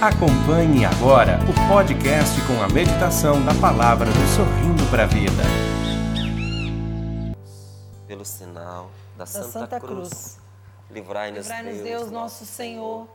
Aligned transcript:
Acompanhe 0.00 0.84
agora 0.84 1.40
o 1.42 1.68
podcast 1.68 2.40
com 2.46 2.62
a 2.62 2.68
meditação 2.68 3.44
da 3.44 3.52
palavra 3.52 4.06
do 4.06 4.36
Sorrindo 4.36 4.88
para 4.92 5.02
a 5.02 5.06
Vida. 5.06 5.42
Pelo 8.06 8.24
sinal 8.24 8.92
da, 9.16 9.24
da 9.24 9.26
Santa, 9.26 9.48
Santa 9.48 9.80
Cruz, 9.80 10.08
Cruz. 10.08 10.38
livrai-nos 10.88 11.46
Livrai-nos 11.46 11.74
Deus, 11.78 11.88
Deus, 11.88 12.10
nosso 12.12 12.46
Senhor, 12.46 13.08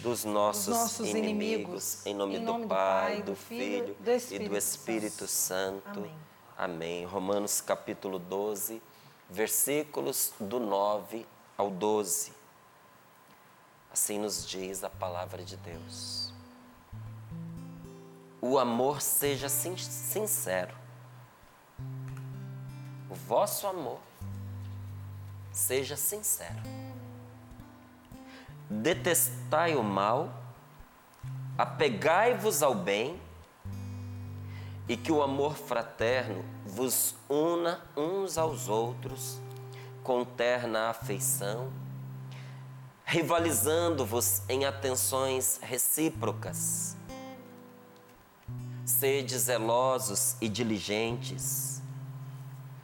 dos 0.00 0.24
nossos, 0.24 0.64
dos 0.64 0.76
nossos 0.76 1.08
inimigos, 1.10 2.06
inimigos, 2.06 2.06
em 2.06 2.14
nome, 2.14 2.36
em 2.36 2.40
do, 2.40 2.46
nome 2.46 2.62
do 2.62 2.68
Pai, 2.68 2.86
Pai, 2.86 3.16
do 3.16 3.32
do 3.32 3.36
Filho 3.36 3.96
do 4.00 4.34
e 4.34 4.48
do 4.48 4.56
Espírito 4.56 5.26
Santo. 5.26 5.98
Amém. 5.98 6.14
Amém. 6.56 7.04
Romanos 7.04 7.60
capítulo 7.60 8.18
12, 8.18 8.80
versículos 9.28 10.32
do 10.40 10.58
9 10.58 11.26
ao 11.58 11.68
12. 11.68 12.32
Assim 13.92 14.18
nos 14.18 14.46
diz 14.46 14.84
a 14.84 14.88
palavra 14.88 15.42
de 15.42 15.56
Deus. 15.58 16.30
O 18.40 18.58
amor 18.58 19.00
seja 19.00 19.48
sin- 19.48 19.76
sincero. 19.76 20.74
O 23.08 23.14
vosso 23.14 23.66
amor 23.66 24.00
seja 25.52 25.96
sincero. 25.96 26.60
Detestai 28.68 29.74
o 29.76 29.82
mal, 29.82 30.32
apegai-vos 31.58 32.62
ao 32.62 32.74
bem, 32.74 33.20
e 34.88 34.96
que 34.96 35.12
o 35.12 35.22
amor 35.22 35.54
fraterno 35.54 36.44
vos 36.66 37.14
una 37.28 37.80
uns 37.96 38.36
aos 38.36 38.68
outros 38.68 39.38
com 40.02 40.24
terna 40.24 40.88
afeição, 40.88 41.70
rivalizando-vos 43.04 44.42
em 44.48 44.64
atenções 44.64 45.60
recíprocas. 45.62 46.96
Sede 48.90 49.38
zelosos 49.38 50.34
e 50.40 50.48
diligentes, 50.48 51.80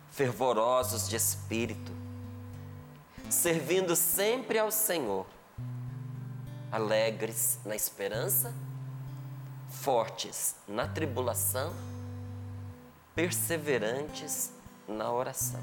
fervorosos 0.08 1.08
de 1.08 1.16
espírito, 1.16 1.92
servindo 3.28 3.96
sempre 3.96 4.56
ao 4.56 4.70
Senhor, 4.70 5.26
alegres 6.70 7.58
na 7.64 7.74
esperança, 7.74 8.54
fortes 9.68 10.54
na 10.66 10.86
tribulação, 10.86 11.74
perseverantes 13.14 14.52
na 14.86 15.10
oração. 15.10 15.62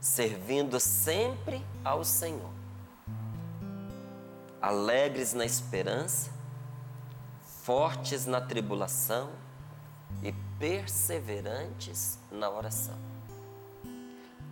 Servindo 0.00 0.80
sempre 0.80 1.64
ao 1.84 2.02
Senhor, 2.02 2.55
alegres 4.60 5.32
na 5.32 5.44
esperança, 5.44 6.30
fortes 7.62 8.26
na 8.26 8.40
tribulação 8.40 9.30
e 10.22 10.32
perseverantes 10.58 12.18
na 12.30 12.50
oração. 12.50 12.98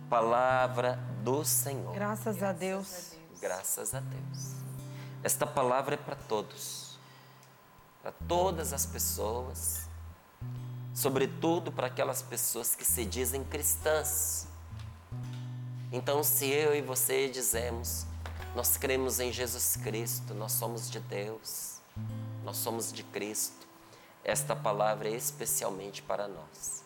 Palavra 0.09 0.99
do 1.23 1.43
Senhor. 1.43 1.93
Graças 1.93 2.43
a 2.43 2.51
Deus. 2.51 3.13
Graças 3.41 3.93
a 3.95 3.99
Deus. 3.99 4.55
Esta 5.23 5.47
palavra 5.47 5.95
é 5.95 5.97
para 5.97 6.15
todos, 6.15 6.99
para 8.01 8.11
todas 8.27 8.73
as 8.73 8.85
pessoas, 8.85 9.87
sobretudo 10.93 11.71
para 11.71 11.87
aquelas 11.87 12.21
pessoas 12.21 12.75
que 12.75 12.85
se 12.85 13.03
dizem 13.03 13.43
cristãs. 13.43 14.47
Então, 15.91 16.23
se 16.23 16.47
eu 16.47 16.75
e 16.75 16.81
você 16.81 17.27
dizemos, 17.27 18.05
nós 18.55 18.77
cremos 18.77 19.19
em 19.19 19.33
Jesus 19.33 19.75
Cristo, 19.75 20.33
nós 20.33 20.53
somos 20.53 20.89
de 20.89 21.01
Deus, 21.01 21.81
nós 22.41 22.55
somos 22.55 22.91
de 22.91 23.03
Cristo, 23.03 23.67
esta 24.23 24.55
palavra 24.55 25.09
é 25.09 25.11
especialmente 25.11 26.01
para 26.01 26.25
nós. 26.25 26.85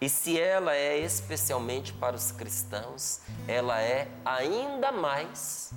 E 0.00 0.08
se 0.08 0.38
ela 0.38 0.74
é 0.74 0.96
especialmente 0.98 1.92
para 1.92 2.14
os 2.14 2.30
cristãos, 2.30 3.20
ela 3.48 3.80
é 3.80 4.08
ainda 4.24 4.92
mais 4.92 5.72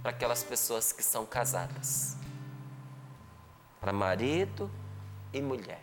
para 0.00 0.10
aquelas 0.10 0.44
pessoas 0.44 0.92
que 0.92 1.02
são 1.02 1.26
casadas. 1.26 2.16
Para 3.80 3.92
marido 3.92 4.70
e 5.32 5.40
mulher. 5.40 5.82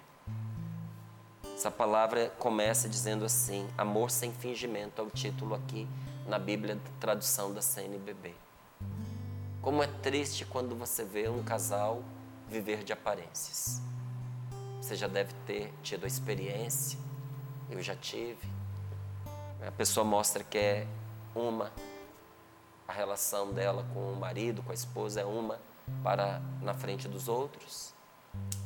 Essa 1.53 1.71
palavra 1.71 2.29
começa 2.39 2.87
dizendo 2.87 3.25
assim: 3.25 3.67
amor 3.77 4.09
sem 4.09 4.31
fingimento 4.31 5.01
é 5.01 5.03
o 5.03 5.09
título 5.09 5.55
aqui 5.55 5.87
na 6.29 6.37
Bíblia, 6.37 6.79
tradução 6.99 7.51
da 7.51 7.61
CNBB. 7.61 8.35
Como 9.63 9.81
é 9.81 9.87
triste 9.87 10.45
quando 10.45 10.75
você 10.75 11.03
vê 11.03 11.27
um 11.27 11.43
casal 11.43 12.03
viver 12.47 12.83
de 12.83 12.93
aparências. 12.93 13.81
Você 14.79 14.95
já 14.95 15.07
deve 15.07 15.33
ter 15.47 15.73
tido 15.81 16.03
a 16.05 16.07
experiência, 16.07 16.99
eu 17.69 17.81
já 17.81 17.95
tive. 17.95 18.47
A 19.65 19.71
pessoa 19.71 20.03
mostra 20.03 20.43
que 20.43 20.57
é 20.57 20.87
uma, 21.35 21.71
a 22.87 22.93
relação 22.93 23.51
dela 23.51 23.85
com 23.93 24.13
o 24.13 24.15
marido, 24.15 24.61
com 24.61 24.71
a 24.71 24.75
esposa 24.75 25.21
é 25.21 25.25
uma 25.25 25.59
para 26.03 26.39
na 26.61 26.75
frente 26.75 27.07
dos 27.07 27.27
outros, 27.27 27.93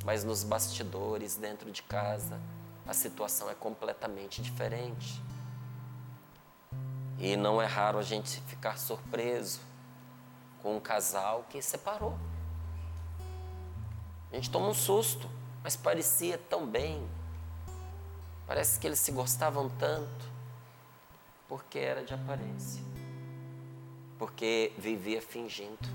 mas 0.03 0.25
nos 0.25 0.43
bastidores, 0.43 1.37
dentro 1.37 1.71
de 1.71 1.81
casa, 1.81 2.39
a 2.85 2.93
situação 2.93 3.49
é 3.49 3.55
completamente 3.55 4.41
diferente. 4.41 5.21
E 7.23 7.37
não 7.37 7.61
é 7.61 7.65
raro 7.65 7.97
a 7.99 8.03
gente 8.03 8.41
ficar 8.47 8.77
surpreso 8.77 9.61
com 10.61 10.75
um 10.75 10.79
casal 10.81 11.45
que 11.49 11.61
separou. 11.61 12.17
A 14.29 14.35
gente 14.35 14.51
toma 14.51 14.67
um 14.67 14.73
susto, 14.73 15.29
mas 15.63 15.77
parecia 15.77 16.37
tão 16.37 16.67
bem. 16.67 17.01
Parece 18.45 18.77
que 18.77 18.85
eles 18.85 18.99
se 18.99 19.13
gostavam 19.13 19.69
tanto, 19.79 20.29
porque 21.47 21.79
era 21.79 22.03
de 22.03 22.13
aparência, 22.13 22.83
porque 24.19 24.73
vivia 24.77 25.21
fingindo. 25.21 25.87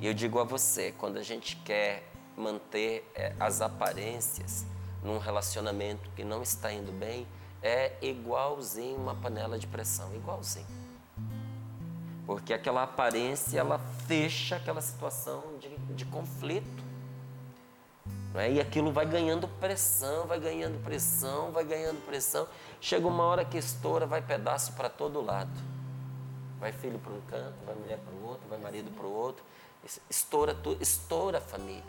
E 0.00 0.06
eu 0.06 0.14
digo 0.14 0.38
a 0.38 0.44
você, 0.44 0.92
quando 0.92 1.18
a 1.18 1.22
gente 1.22 1.56
quer 1.56 2.10
manter 2.34 3.06
eh, 3.14 3.34
as 3.38 3.60
aparências 3.60 4.64
num 5.02 5.18
relacionamento 5.18 6.08
que 6.16 6.24
não 6.24 6.42
está 6.42 6.72
indo 6.72 6.90
bem, 6.90 7.26
é 7.62 7.96
igualzinho 8.00 8.96
uma 8.96 9.14
panela 9.14 9.58
de 9.58 9.66
pressão, 9.66 10.14
igualzinho. 10.14 10.66
Porque 12.26 12.52
aquela 12.52 12.82
aparência, 12.82 13.58
ela 13.58 13.78
fecha 14.06 14.56
aquela 14.56 14.80
situação 14.80 15.42
de, 15.60 15.68
de 15.94 16.04
conflito. 16.04 16.84
É? 18.34 18.52
E 18.52 18.60
aquilo 18.60 18.92
vai 18.92 19.06
ganhando 19.06 19.48
pressão, 19.48 20.26
vai 20.26 20.38
ganhando 20.38 20.82
pressão, 20.82 21.52
vai 21.52 21.64
ganhando 21.64 22.04
pressão. 22.04 22.46
Chega 22.80 23.06
uma 23.06 23.22
hora 23.22 23.44
que 23.44 23.56
estoura, 23.56 24.06
vai 24.06 24.20
pedaço 24.20 24.72
para 24.72 24.90
todo 24.90 25.22
lado. 25.22 25.50
Vai 26.58 26.72
filho 26.72 26.98
para 26.98 27.12
um 27.12 27.20
canto, 27.22 27.54
vai 27.64 27.74
mulher 27.74 27.98
para 27.98 28.14
o 28.14 28.28
outro, 28.28 28.48
vai 28.48 28.58
marido 28.58 28.90
para 28.90 29.06
o 29.06 29.12
outro. 29.12 29.44
Estoura, 30.10 30.54
tudo, 30.54 30.82
estoura 30.82 31.38
a 31.38 31.40
família. 31.40 31.82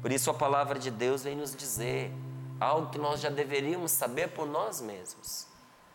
Por 0.00 0.10
isso 0.12 0.30
a 0.30 0.34
palavra 0.34 0.78
de 0.78 0.90
Deus 0.90 1.22
vem 1.22 1.36
nos 1.36 1.54
dizer 1.54 2.12
algo 2.62 2.90
que 2.90 2.98
nós 2.98 3.20
já 3.20 3.28
deveríamos 3.28 3.92
saber 3.92 4.28
por 4.28 4.46
nós 4.46 4.80
mesmos. 4.80 5.46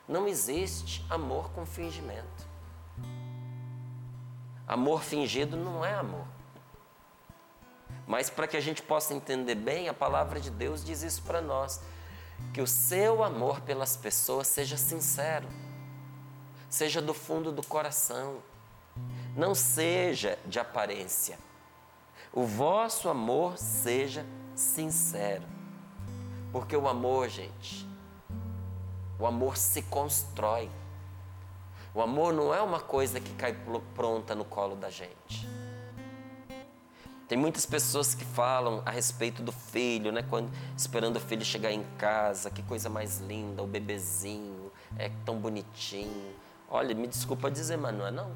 Não 0.07 0.27
existe 0.27 1.05
amor 1.09 1.49
com 1.51 1.65
fingimento. 1.65 2.47
Amor 4.67 5.01
fingido 5.01 5.55
não 5.55 5.83
é 5.83 5.93
amor. 5.93 6.27
Mas 8.05 8.29
para 8.29 8.47
que 8.47 8.57
a 8.57 8.61
gente 8.61 8.81
possa 8.81 9.13
entender 9.13 9.55
bem, 9.55 9.89
a 9.89 9.93
palavra 9.93 10.39
de 10.39 10.49
Deus 10.49 10.83
diz 10.83 11.03
isso 11.03 11.21
para 11.23 11.41
nós: 11.41 11.81
que 12.53 12.61
o 12.61 12.67
seu 12.67 13.23
amor 13.23 13.61
pelas 13.61 13.97
pessoas 13.97 14.47
seja 14.47 14.77
sincero, 14.77 15.47
seja 16.69 17.01
do 17.01 17.13
fundo 17.13 17.51
do 17.51 17.65
coração, 17.65 18.41
não 19.35 19.53
seja 19.53 20.37
de 20.45 20.59
aparência. 20.59 21.37
O 22.33 22.45
vosso 22.45 23.09
amor 23.09 23.57
seja 23.57 24.25
sincero. 24.55 25.56
Porque 26.57 26.75
o 26.75 26.87
amor, 26.87 27.29
gente, 27.29 27.87
o 29.19 29.27
amor 29.27 29.57
se 29.57 29.83
constrói. 29.83 30.71
O 31.93 32.01
amor 32.01 32.33
não 32.33 32.51
é 32.51 32.59
uma 32.63 32.79
coisa 32.79 33.19
que 33.19 33.31
cai 33.35 33.55
pronta 33.93 34.33
no 34.33 34.43
colo 34.43 34.75
da 34.75 34.89
gente. 34.89 35.47
Tem 37.27 37.37
muitas 37.37 37.63
pessoas 37.63 38.15
que 38.15 38.25
falam 38.25 38.81
a 38.87 38.89
respeito 38.89 39.43
do 39.43 39.51
filho, 39.51 40.11
né? 40.11 40.25
Quando, 40.27 40.51
esperando 40.75 41.17
o 41.17 41.19
filho 41.19 41.45
chegar 41.45 41.71
em 41.71 41.83
casa, 41.95 42.49
que 42.49 42.63
coisa 42.63 42.89
mais 42.89 43.19
linda, 43.19 43.61
o 43.61 43.67
bebezinho, 43.67 44.71
é 44.97 45.11
tão 45.23 45.37
bonitinho. 45.37 46.33
Olha, 46.67 46.95
me 46.95 47.05
desculpa 47.05 47.51
dizer, 47.51 47.77
mas 47.77 47.95
não 47.95 48.07
é 48.07 48.09
não. 48.09 48.31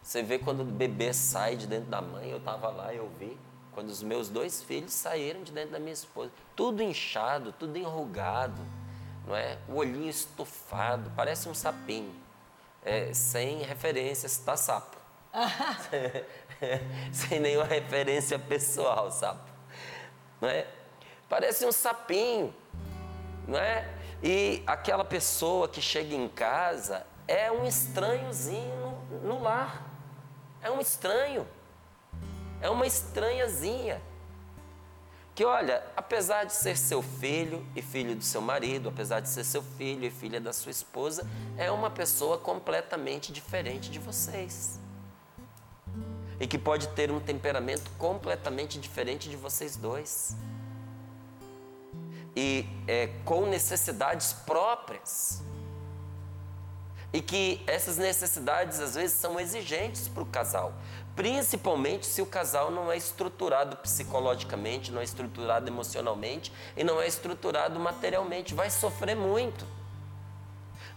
Você 0.00 0.22
vê 0.22 0.38
quando 0.38 0.60
o 0.60 0.64
bebê 0.64 1.12
sai 1.12 1.56
de 1.56 1.66
dentro 1.66 1.90
da 1.90 2.00
mãe, 2.00 2.30
eu 2.30 2.38
estava 2.38 2.68
lá, 2.68 2.94
eu 2.94 3.10
vi. 3.18 3.36
Quando 3.72 3.90
os 3.90 4.02
meus 4.02 4.28
dois 4.28 4.62
filhos 4.62 4.92
saíram 4.92 5.42
de 5.42 5.52
dentro 5.52 5.70
da 5.70 5.78
minha 5.78 5.92
esposa, 5.92 6.32
tudo 6.56 6.82
inchado, 6.82 7.52
tudo 7.52 7.76
enrugado, 7.76 8.60
não 9.26 9.36
é? 9.36 9.58
O 9.68 9.76
olhinho 9.76 10.08
estufado, 10.08 11.12
parece 11.14 11.48
um 11.48 11.54
sapinho. 11.54 12.14
é, 12.84 13.12
sem 13.12 13.62
referências, 13.62 14.38
tá 14.38 14.56
sapo. 14.56 14.96
sem 17.12 17.40
nenhuma 17.40 17.64
referência 17.64 18.38
pessoal, 18.38 19.10
sapo. 19.10 19.50
Não 20.40 20.48
é? 20.48 20.66
Parece 21.28 21.64
um 21.66 21.72
sapinho, 21.72 22.54
não 23.46 23.58
é? 23.58 23.88
E 24.22 24.62
aquela 24.66 25.04
pessoa 25.04 25.68
que 25.68 25.80
chega 25.80 26.14
em 26.14 26.28
casa 26.28 27.06
é 27.26 27.50
um 27.52 27.64
estranhozinho 27.64 28.74
no, 29.10 29.34
no 29.34 29.42
lar. 29.42 29.86
É 30.60 30.70
um 30.70 30.80
estranho. 30.80 31.46
É 32.60 32.68
uma 32.68 32.86
estranhazinha. 32.86 34.00
Que 35.38 35.44
olha, 35.44 35.84
apesar 35.96 36.42
de 36.42 36.52
ser 36.52 36.76
seu 36.76 37.00
filho 37.00 37.64
e 37.76 37.80
filho 37.80 38.16
do 38.16 38.24
seu 38.24 38.40
marido, 38.40 38.88
apesar 38.88 39.20
de 39.20 39.28
ser 39.28 39.44
seu 39.44 39.62
filho 39.62 40.04
e 40.04 40.10
filha 40.10 40.40
da 40.40 40.52
sua 40.52 40.72
esposa, 40.72 41.24
é 41.56 41.70
uma 41.70 41.88
pessoa 41.88 42.36
completamente 42.38 43.32
diferente 43.32 43.88
de 43.88 44.00
vocês. 44.00 44.80
E 46.40 46.46
que 46.48 46.58
pode 46.58 46.88
ter 46.88 47.12
um 47.12 47.20
temperamento 47.20 47.88
completamente 47.98 48.80
diferente 48.80 49.30
de 49.30 49.36
vocês 49.36 49.76
dois. 49.76 50.36
E 52.34 52.66
é, 52.88 53.08
com 53.24 53.46
necessidades 53.46 54.32
próprias. 54.32 55.40
E 57.12 57.22
que 57.22 57.62
essas 57.64 57.96
necessidades 57.96 58.80
às 58.80 58.96
vezes 58.96 59.16
são 59.16 59.38
exigentes 59.38 60.08
para 60.08 60.22
o 60.24 60.26
casal, 60.26 60.74
principalmente 61.18 62.06
se 62.06 62.22
o 62.22 62.26
casal 62.26 62.70
não 62.70 62.92
é 62.92 62.96
estruturado 62.96 63.76
psicologicamente, 63.78 64.92
não 64.92 65.00
é 65.00 65.04
estruturado 65.04 65.68
emocionalmente 65.68 66.52
e 66.76 66.84
não 66.84 67.02
é 67.02 67.08
estruturado 67.08 67.80
materialmente. 67.80 68.54
Vai 68.54 68.70
sofrer 68.70 69.16
muito. 69.16 69.66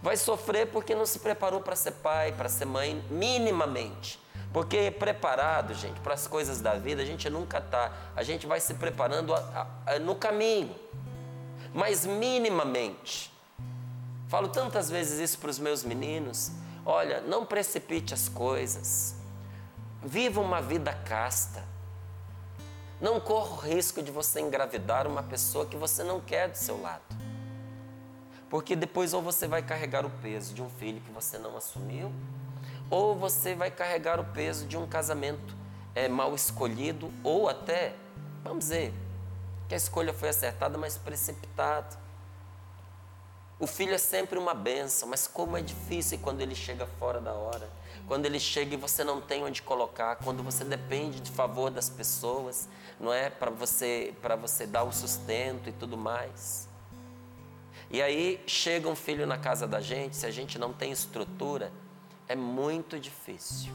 Vai 0.00 0.16
sofrer 0.16 0.68
porque 0.68 0.94
não 0.94 1.04
se 1.04 1.18
preparou 1.18 1.60
para 1.60 1.74
ser 1.74 1.90
pai, 1.94 2.30
para 2.30 2.48
ser 2.48 2.66
mãe, 2.66 3.04
minimamente. 3.10 4.16
Porque 4.52 4.92
preparado, 4.92 5.74
gente, 5.74 5.98
para 5.98 6.14
as 6.14 6.28
coisas 6.28 6.60
da 6.60 6.74
vida, 6.74 7.02
a 7.02 7.04
gente 7.04 7.28
nunca 7.28 7.58
está. 7.58 7.90
A 8.14 8.22
gente 8.22 8.46
vai 8.46 8.60
se 8.60 8.74
preparando 8.74 9.34
a, 9.34 9.66
a, 9.84 9.94
a, 9.94 9.98
no 9.98 10.14
caminho, 10.14 10.72
mas 11.74 12.06
minimamente. 12.06 13.34
Falo 14.28 14.46
tantas 14.46 14.88
vezes 14.88 15.18
isso 15.18 15.40
para 15.40 15.50
os 15.50 15.58
meus 15.58 15.82
meninos. 15.82 16.52
Olha, 16.86 17.20
não 17.22 17.44
precipite 17.44 18.14
as 18.14 18.28
coisas. 18.28 19.20
Viva 20.04 20.40
uma 20.40 20.60
vida 20.60 20.92
casta. 20.92 21.62
Não 23.00 23.20
corra 23.20 23.52
o 23.52 23.56
risco 23.56 24.02
de 24.02 24.10
você 24.10 24.40
engravidar 24.40 25.06
uma 25.06 25.22
pessoa 25.22 25.64
que 25.64 25.76
você 25.76 26.02
não 26.02 26.20
quer 26.20 26.48
do 26.48 26.56
seu 26.56 26.80
lado. 26.80 27.02
Porque 28.50 28.74
depois 28.74 29.14
ou 29.14 29.22
você 29.22 29.46
vai 29.46 29.62
carregar 29.62 30.04
o 30.04 30.10
peso 30.10 30.54
de 30.54 30.62
um 30.62 30.68
filho 30.68 31.00
que 31.00 31.10
você 31.10 31.38
não 31.38 31.56
assumiu, 31.56 32.12
ou 32.90 33.16
você 33.16 33.54
vai 33.54 33.70
carregar 33.70 34.20
o 34.20 34.24
peso 34.24 34.66
de 34.66 34.76
um 34.76 34.86
casamento 34.86 35.56
é, 35.94 36.08
mal 36.08 36.34
escolhido, 36.34 37.12
ou 37.22 37.48
até, 37.48 37.94
vamos 38.42 38.64
dizer, 38.64 38.92
que 39.68 39.74
a 39.74 39.76
escolha 39.76 40.12
foi 40.12 40.28
acertada, 40.28 40.76
mas 40.76 40.98
precipitada. 40.98 41.96
O 43.58 43.66
filho 43.66 43.94
é 43.94 43.98
sempre 43.98 44.38
uma 44.38 44.52
benção, 44.52 45.08
mas 45.08 45.26
como 45.28 45.56
é 45.56 45.62
difícil 45.62 46.18
quando 46.18 46.40
ele 46.40 46.54
chega 46.54 46.86
fora 46.98 47.20
da 47.20 47.32
hora. 47.32 47.70
Quando 48.06 48.26
ele 48.26 48.40
chega 48.40 48.74
e 48.74 48.76
você 48.76 49.04
não 49.04 49.20
tem 49.20 49.42
onde 49.42 49.62
colocar, 49.62 50.16
quando 50.16 50.42
você 50.42 50.64
depende 50.64 51.20
de 51.20 51.30
favor 51.30 51.70
das 51.70 51.88
pessoas, 51.88 52.68
não 52.98 53.12
é 53.12 53.30
para 53.30 53.50
você 53.50 54.14
para 54.20 54.36
você 54.36 54.66
dar 54.66 54.82
o 54.82 54.92
sustento 54.92 55.68
e 55.68 55.72
tudo 55.72 55.96
mais. 55.96 56.68
E 57.90 58.00
aí 58.00 58.42
chega 58.46 58.88
um 58.88 58.96
filho 58.96 59.26
na 59.26 59.38
casa 59.38 59.66
da 59.66 59.80
gente, 59.80 60.16
se 60.16 60.26
a 60.26 60.30
gente 60.30 60.58
não 60.58 60.72
tem 60.72 60.90
estrutura, 60.90 61.72
é 62.28 62.34
muito 62.34 62.98
difícil. 62.98 63.72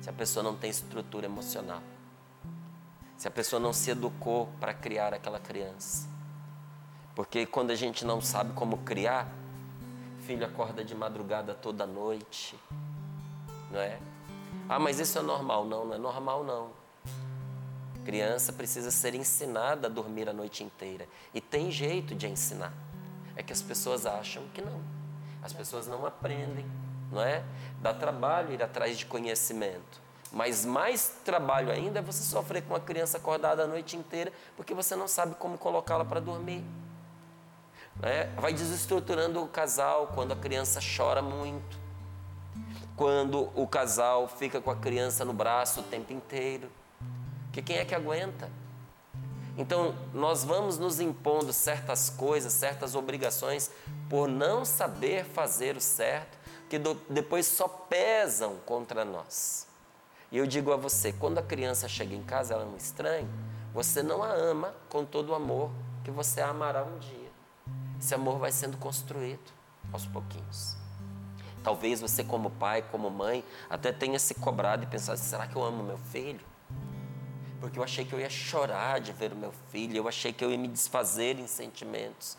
Se 0.00 0.10
a 0.10 0.12
pessoa 0.12 0.42
não 0.42 0.56
tem 0.56 0.70
estrutura 0.70 1.26
emocional. 1.26 1.82
Se 3.16 3.26
a 3.26 3.30
pessoa 3.30 3.58
não 3.58 3.72
se 3.72 3.90
educou 3.90 4.48
para 4.60 4.74
criar 4.74 5.14
aquela 5.14 5.38
criança. 5.38 6.08
Porque 7.14 7.46
quando 7.46 7.70
a 7.70 7.74
gente 7.74 8.04
não 8.04 8.20
sabe 8.20 8.52
como 8.52 8.78
criar, 8.78 9.32
filho 10.26 10.44
acorda 10.44 10.84
de 10.84 10.94
madrugada 10.94 11.54
toda 11.54 11.86
noite, 11.86 12.58
não 13.76 13.82
é? 13.82 13.98
Ah, 14.68 14.78
mas 14.78 14.98
isso 14.98 15.18
é 15.18 15.22
normal? 15.22 15.64
Não, 15.66 15.84
não 15.84 15.94
é 15.94 15.98
normal 15.98 16.42
não. 16.42 16.70
Criança 18.04 18.52
precisa 18.52 18.90
ser 18.90 19.14
ensinada 19.14 19.86
a 19.86 19.90
dormir 19.90 20.28
a 20.28 20.32
noite 20.32 20.64
inteira. 20.64 21.06
E 21.34 21.40
tem 21.40 21.70
jeito 21.70 22.14
de 22.14 22.26
ensinar. 22.26 22.72
É 23.36 23.42
que 23.42 23.52
as 23.52 23.60
pessoas 23.60 24.06
acham 24.06 24.44
que 24.54 24.62
não. 24.62 24.80
As 25.42 25.52
pessoas 25.52 25.86
não 25.86 26.06
aprendem, 26.06 26.64
não 27.12 27.20
é? 27.20 27.44
Dá 27.82 27.92
trabalho 27.92 28.54
ir 28.54 28.62
atrás 28.62 28.96
de 28.96 29.04
conhecimento. 29.04 30.00
Mas 30.32 30.64
mais 30.64 31.18
trabalho 31.24 31.70
ainda 31.70 31.98
é 31.98 32.02
você 32.02 32.22
sofrer 32.22 32.62
com 32.62 32.72
uma 32.72 32.80
criança 32.80 33.18
acordada 33.18 33.62
a 33.62 33.66
noite 33.66 33.96
inteira 33.96 34.32
porque 34.56 34.74
você 34.74 34.96
não 34.96 35.06
sabe 35.06 35.34
como 35.36 35.58
colocá-la 35.58 36.04
para 36.04 36.18
dormir. 36.18 36.64
Né? 38.00 38.26
Vai 38.36 38.52
desestruturando 38.52 39.42
o 39.42 39.48
casal 39.48 40.08
quando 40.14 40.32
a 40.32 40.36
criança 40.36 40.80
chora 40.80 41.22
muito, 41.22 41.85
quando 42.96 43.50
o 43.54 43.66
casal 43.66 44.26
fica 44.26 44.60
com 44.60 44.70
a 44.70 44.76
criança 44.76 45.24
no 45.24 45.32
braço 45.32 45.80
o 45.80 45.82
tempo 45.82 46.12
inteiro. 46.12 46.70
Que 47.52 47.62
quem 47.62 47.76
é 47.76 47.84
que 47.84 47.94
aguenta? 47.94 48.50
Então, 49.58 49.94
nós 50.12 50.44
vamos 50.44 50.78
nos 50.78 51.00
impondo 51.00 51.52
certas 51.52 52.10
coisas, 52.10 52.52
certas 52.52 52.94
obrigações, 52.94 53.70
por 54.08 54.28
não 54.28 54.64
saber 54.64 55.24
fazer 55.24 55.76
o 55.76 55.80
certo, 55.80 56.36
que 56.68 56.78
do, 56.78 56.94
depois 57.08 57.46
só 57.46 57.66
pesam 57.66 58.56
contra 58.66 59.04
nós. 59.04 59.66
E 60.30 60.36
eu 60.36 60.46
digo 60.46 60.72
a 60.72 60.76
você: 60.76 61.12
quando 61.12 61.38
a 61.38 61.42
criança 61.42 61.88
chega 61.88 62.14
em 62.14 62.22
casa, 62.22 62.52
ela 62.52 62.64
é 62.64 62.66
um 62.66 62.76
estranho, 62.76 63.28
você 63.72 64.02
não 64.02 64.22
a 64.22 64.32
ama 64.32 64.74
com 64.90 65.04
todo 65.04 65.30
o 65.30 65.34
amor 65.34 65.70
que 66.04 66.10
você 66.10 66.40
a 66.40 66.50
amará 66.50 66.84
um 66.84 66.98
dia. 66.98 67.30
Esse 67.98 68.14
amor 68.14 68.38
vai 68.38 68.52
sendo 68.52 68.76
construído 68.76 69.52
aos 69.92 70.06
pouquinhos. 70.06 70.75
Talvez 71.66 72.00
você, 72.00 72.22
como 72.22 72.48
pai, 72.48 72.80
como 72.92 73.10
mãe, 73.10 73.42
até 73.68 73.90
tenha 73.90 74.20
se 74.20 74.36
cobrado 74.36 74.84
e 74.84 74.86
pensado: 74.86 75.18
será 75.18 75.48
que 75.48 75.56
eu 75.56 75.64
amo 75.64 75.82
meu 75.82 75.98
filho? 75.98 76.46
Porque 77.58 77.76
eu 77.76 77.82
achei 77.82 78.04
que 78.04 78.12
eu 78.12 78.20
ia 78.20 78.30
chorar 78.30 79.00
de 79.00 79.12
ver 79.12 79.32
o 79.32 79.36
meu 79.36 79.52
filho, 79.72 79.96
eu 79.96 80.06
achei 80.06 80.32
que 80.32 80.44
eu 80.44 80.52
ia 80.52 80.56
me 80.56 80.68
desfazer 80.68 81.40
em 81.40 81.48
sentimentos. 81.48 82.38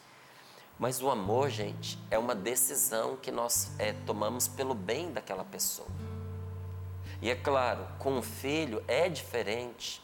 Mas 0.80 1.02
o 1.02 1.10
amor, 1.10 1.50
gente, 1.50 2.00
é 2.10 2.18
uma 2.18 2.34
decisão 2.34 3.18
que 3.18 3.30
nós 3.30 3.70
é, 3.78 3.92
tomamos 4.06 4.48
pelo 4.48 4.74
bem 4.74 5.12
daquela 5.12 5.44
pessoa. 5.44 5.90
E 7.22 7.30
é 7.30 7.36
claro, 7.36 7.86
com 8.00 8.18
o 8.18 8.22
filho 8.22 8.82
é 8.88 9.10
diferente. 9.10 10.02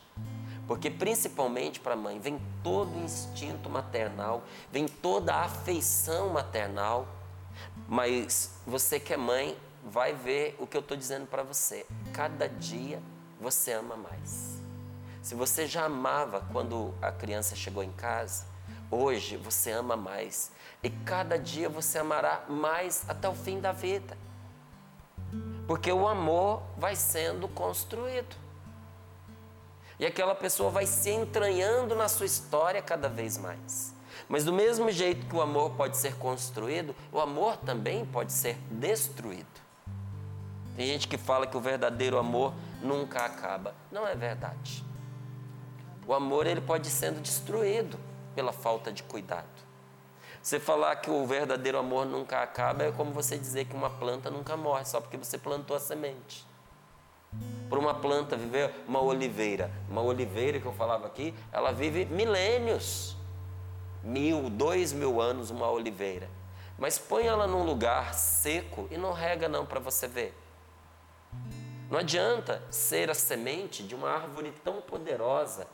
Porque 0.68 0.89
principalmente 0.89 1.80
para 1.80 1.94
a 1.94 1.96
mãe 1.96 2.20
vem 2.20 2.42
todo 2.62 2.94
o 2.94 3.06
instinto 3.06 3.70
maternal, 3.70 4.44
vem 4.70 4.86
toda 4.86 5.34
a 5.34 5.46
afeição 5.46 6.27
maternal. 6.27 7.08
Mas 7.88 8.51
você 8.65 9.00
que 9.00 9.13
é 9.13 9.17
mãe 9.17 9.58
vai 9.84 10.13
ver 10.13 10.55
o 10.60 10.65
que 10.65 10.77
eu 10.77 10.82
estou 10.82 10.96
dizendo 10.96 11.27
para 11.27 11.43
você. 11.43 11.86
Cada 12.13 12.48
dia 12.48 13.01
você 13.39 13.74
ama 13.74 13.96
mais. 13.96 14.62
Se 15.22 15.36
você 15.36 15.67
já 15.67 15.86
amava 15.86 16.46
quando 16.51 16.93
a 17.01 17.12
criança 17.12 17.55
chegou 17.55 17.84
em 17.84 17.91
casa, 17.91 18.46
hoje 18.89 19.38
você 19.38 19.72
ama 19.72 19.96
mais. 19.96 20.51
E 20.82 20.89
cada 20.89 21.38
dia 21.38 21.70
você 21.70 22.00
amará 22.00 22.43
mais 22.50 23.05
até 23.08 23.27
o 23.27 23.34
fim 23.34 23.60
da 23.60 23.72
vida. 23.72 24.17
Porque 25.67 25.91
o 25.91 26.08
amor 26.08 26.62
vai 26.77 26.96
sendo 26.96 27.48
construído. 27.48 28.36
E 30.00 30.05
aquela 30.05 30.36
pessoa 30.36 30.70
vai 30.70 30.86
se 30.86 31.10
entranhando 31.10 31.96
na 31.96 32.10
sua 32.10 32.25
história 32.25 32.82
cada 32.82 33.08
vez 33.08 33.38
mais. 33.38 33.93
Mas 34.27 34.43
do 34.43 34.53
mesmo 34.53 34.89
jeito 34.91 35.25
que 35.25 35.36
o 35.36 35.41
amor 35.41 35.72
pode 35.72 35.98
ser 35.98 36.15
construído, 36.15 36.96
o 37.12 37.20
amor 37.20 37.58
também 37.58 38.05
pode 38.05 38.34
ser 38.34 38.58
destruído. 38.70 39.63
Tem 40.75 40.88
gente 40.88 41.08
que 41.08 41.17
fala 41.17 41.46
que 41.46 41.55
o 41.55 41.62
verdadeiro 41.62 42.17
amor 42.17 42.53
nunca 42.82 43.25
acaba. 43.25 43.75
Não 43.91 44.08
é 44.08 44.15
verdade. 44.15 44.84
O 46.08 46.13
amor 46.13 46.48
ele 46.48 46.62
pode 46.62 46.89
sendo 46.89 47.22
destruído 47.22 48.00
pela 48.36 48.51
falta 48.51 48.91
de 48.91 49.03
cuidado. 49.03 49.48
Você 50.41 50.60
falar 50.60 50.96
que 50.98 51.10
o 51.10 51.25
verdadeiro 51.25 51.77
amor 51.77 52.05
nunca 52.05 52.41
acaba 52.41 52.84
é 52.84 52.91
como 52.91 53.13
você 53.13 53.38
dizer 53.38 53.65
que 53.65 53.75
uma 53.75 53.89
planta 53.89 54.29
nunca 54.29 54.58
morre 54.58 54.84
só 54.84 55.00
porque 55.00 55.15
você 55.15 55.38
plantou 55.38 55.77
a 55.77 55.79
semente. 55.79 56.46
Por 57.70 57.77
uma 57.77 57.93
planta 57.93 58.36
viver 58.36 58.74
uma 58.88 59.01
oliveira. 59.01 59.72
Uma 59.89 60.01
oliveira 60.01 60.60
que 60.60 60.65
eu 60.65 60.74
falava 60.74 61.08
aqui, 61.08 61.34
ela 61.51 61.72
vive 61.72 62.05
milênios. 62.05 63.15
Mil, 64.03 64.50
dois 64.50 64.91
mil 64.91 65.22
anos 65.22 65.50
uma 65.50 65.69
oliveira. 65.69 66.29
Mas 66.77 66.98
põe 66.98 67.25
ela 67.25 67.48
num 67.48 67.63
lugar 67.63 68.13
seco 68.13 68.88
e 68.91 68.98
não 68.98 69.13
rega 69.13 69.48
não 69.48 69.65
para 69.65 69.79
você 69.79 70.07
ver. 70.07 70.38
Não 71.89 72.00
adianta 72.00 72.62
ser 72.69 73.10
a 73.10 73.13
semente 73.13 73.83
de 73.83 73.95
uma 73.95 74.10
árvore 74.10 74.51
tão 74.63 74.81
poderosa, 74.81 75.67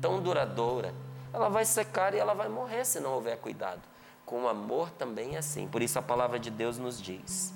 tão 0.00 0.22
duradoura. 0.22 0.94
Ela 1.32 1.48
vai 1.48 1.64
secar 1.64 2.14
e 2.14 2.18
ela 2.18 2.32
vai 2.32 2.48
morrer 2.48 2.84
se 2.84 3.00
não 3.00 3.12
houver 3.12 3.38
cuidado. 3.38 3.82
Com 4.24 4.44
o 4.44 4.48
amor 4.48 4.90
também 4.90 5.34
é 5.34 5.38
assim. 5.38 5.68
Por 5.68 5.82
isso 5.82 5.98
a 5.98 6.02
palavra 6.02 6.38
de 6.38 6.50
Deus 6.50 6.78
nos 6.78 7.00
diz 7.00 7.52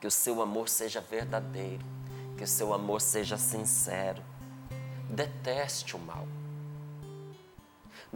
que 0.00 0.06
o 0.06 0.10
seu 0.10 0.42
amor 0.42 0.68
seja 0.68 1.00
verdadeiro, 1.00 1.84
que 2.36 2.44
o 2.44 2.46
seu 2.46 2.74
amor 2.74 3.00
seja 3.00 3.36
sincero. 3.36 4.22
Deteste 5.08 5.96
o 5.96 5.98
mal. 5.98 6.26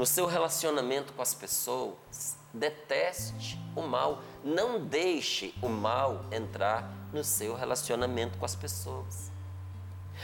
No 0.01 0.07
seu 0.07 0.25
relacionamento 0.25 1.13
com 1.13 1.21
as 1.21 1.35
pessoas, 1.35 2.35
deteste 2.55 3.61
o 3.77 3.83
mal. 3.83 4.23
Não 4.43 4.83
deixe 4.83 5.55
o 5.61 5.69
mal 5.69 6.25
entrar 6.33 6.91
no 7.13 7.23
seu 7.23 7.55
relacionamento 7.55 8.39
com 8.39 8.47
as 8.47 8.55
pessoas. 8.55 9.31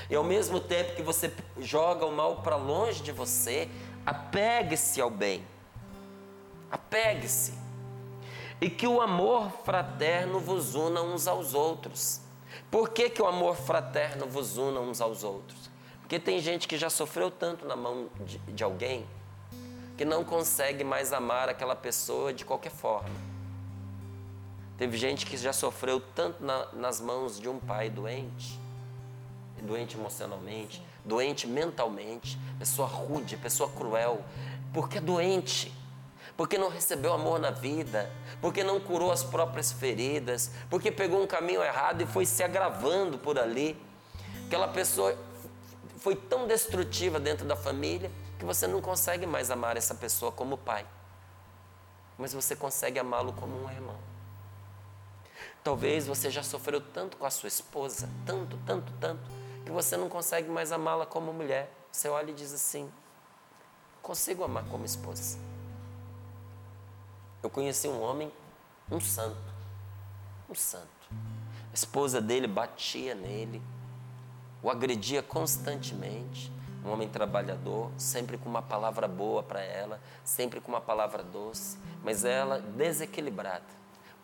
E 0.08 0.14
ao 0.14 0.24
mesmo 0.24 0.60
tempo 0.60 0.96
que 0.96 1.02
você 1.02 1.30
joga 1.58 2.06
o 2.06 2.10
mal 2.10 2.36
para 2.36 2.56
longe 2.56 3.02
de 3.02 3.12
você, 3.12 3.68
apegue-se 4.06 4.98
ao 4.98 5.10
bem. 5.10 5.46
Apegue-se. 6.70 7.52
E 8.58 8.70
que 8.70 8.86
o 8.86 9.02
amor 9.02 9.50
fraterno 9.62 10.40
vos 10.40 10.74
una 10.74 11.02
uns 11.02 11.28
aos 11.28 11.52
outros. 11.52 12.22
Por 12.70 12.88
que, 12.88 13.10
que 13.10 13.20
o 13.20 13.26
amor 13.26 13.54
fraterno 13.56 14.26
vos 14.26 14.56
una 14.56 14.80
uns 14.80 15.02
aos 15.02 15.22
outros? 15.22 15.70
Porque 16.00 16.18
tem 16.18 16.40
gente 16.40 16.66
que 16.66 16.78
já 16.78 16.88
sofreu 16.88 17.30
tanto 17.30 17.66
na 17.66 17.76
mão 17.76 18.08
de, 18.24 18.38
de 18.38 18.64
alguém 18.64 19.06
que 19.96 20.04
não 20.04 20.22
consegue 20.24 20.84
mais 20.84 21.12
amar 21.12 21.48
aquela 21.48 21.74
pessoa 21.74 22.32
de 22.32 22.44
qualquer 22.44 22.70
forma. 22.70 23.08
Teve 24.76 24.98
gente 24.98 25.24
que 25.24 25.36
já 25.36 25.52
sofreu 25.52 26.00
tanto 26.14 26.44
na, 26.44 26.66
nas 26.74 27.00
mãos 27.00 27.40
de 27.40 27.48
um 27.48 27.58
pai 27.58 27.88
doente, 27.88 28.60
doente 29.62 29.96
emocionalmente, 29.96 30.82
doente 31.02 31.46
mentalmente, 31.46 32.38
pessoa 32.58 32.86
rude, 32.86 33.38
pessoa 33.38 33.70
cruel, 33.70 34.22
porque 34.74 34.98
é 34.98 35.00
doente, 35.00 35.72
porque 36.36 36.58
não 36.58 36.68
recebeu 36.68 37.14
amor 37.14 37.38
na 37.38 37.50
vida, 37.50 38.10
porque 38.42 38.62
não 38.62 38.78
curou 38.78 39.10
as 39.10 39.24
próprias 39.24 39.72
feridas, 39.72 40.50
porque 40.68 40.92
pegou 40.92 41.22
um 41.22 41.26
caminho 41.26 41.62
errado 41.62 42.02
e 42.02 42.06
foi 42.06 42.26
se 42.26 42.42
agravando 42.42 43.16
por 43.16 43.38
ali. 43.38 43.80
Aquela 44.46 44.68
pessoa 44.68 45.16
foi 45.98 46.14
tão 46.14 46.46
destrutiva 46.46 47.18
dentro 47.18 47.46
da 47.46 47.56
família 47.56 48.10
que 48.46 48.54
você 48.54 48.68
não 48.68 48.80
consegue 48.80 49.26
mais 49.26 49.50
amar 49.50 49.76
essa 49.76 49.92
pessoa 49.92 50.30
como 50.30 50.56
pai, 50.56 50.86
mas 52.16 52.32
você 52.32 52.54
consegue 52.54 52.96
amá-lo 52.96 53.32
como 53.32 53.64
um 53.64 53.68
irmão. 53.68 53.98
Talvez 55.64 56.06
você 56.06 56.30
já 56.30 56.44
sofreu 56.44 56.80
tanto 56.80 57.16
com 57.16 57.26
a 57.26 57.30
sua 57.30 57.48
esposa, 57.48 58.08
tanto, 58.24 58.56
tanto, 58.64 58.92
tanto, 59.00 59.28
que 59.64 59.72
você 59.72 59.96
não 59.96 60.08
consegue 60.08 60.48
mais 60.48 60.70
amá-la 60.70 61.04
como 61.04 61.32
mulher. 61.32 61.68
Você 61.90 62.08
olha 62.08 62.30
e 62.30 62.34
diz 62.34 62.52
assim: 62.52 62.88
consigo 64.00 64.44
amar 64.44 64.64
como 64.66 64.84
esposa. 64.84 65.36
Eu 67.42 67.50
conheci 67.50 67.88
um 67.88 68.00
homem, 68.00 68.32
um 68.88 69.00
santo, 69.00 69.52
um 70.48 70.54
santo. 70.54 70.86
A 71.72 71.74
esposa 71.74 72.20
dele 72.20 72.46
batia 72.46 73.12
nele, 73.12 73.60
o 74.62 74.70
agredia 74.70 75.20
constantemente 75.20 76.52
um 76.86 76.92
homem 76.92 77.08
trabalhador, 77.08 77.90
sempre 77.98 78.38
com 78.38 78.48
uma 78.48 78.62
palavra 78.62 79.08
boa 79.08 79.42
para 79.42 79.60
ela, 79.60 80.00
sempre 80.24 80.60
com 80.60 80.68
uma 80.68 80.80
palavra 80.80 81.22
doce, 81.22 81.76
mas 82.02 82.24
ela 82.24 82.60
desequilibrada. 82.60 83.64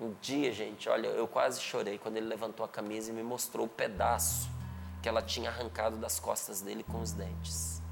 Um 0.00 0.14
dia, 0.21 0.52
gente, 0.52 0.88
olha, 0.88 1.09
eu 1.09 1.26
quase 1.26 1.61
chorei 1.61 1.99
quando 1.99 2.16
ele 2.16 2.26
levantou 2.26 2.64
a 2.64 2.69
camisa 2.69 3.11
e 3.11 3.14
me 3.14 3.23
mostrou 3.23 3.66
o 3.66 3.69
pedaço 3.69 4.49
que 5.02 5.09
ela 5.09 5.21
tinha 5.21 5.50
arrancado 5.50 5.97
das 5.97 6.21
costas 6.21 6.61
dele 6.61 6.85
com 6.85 7.00
os 7.00 7.12
dentes. 7.12 7.83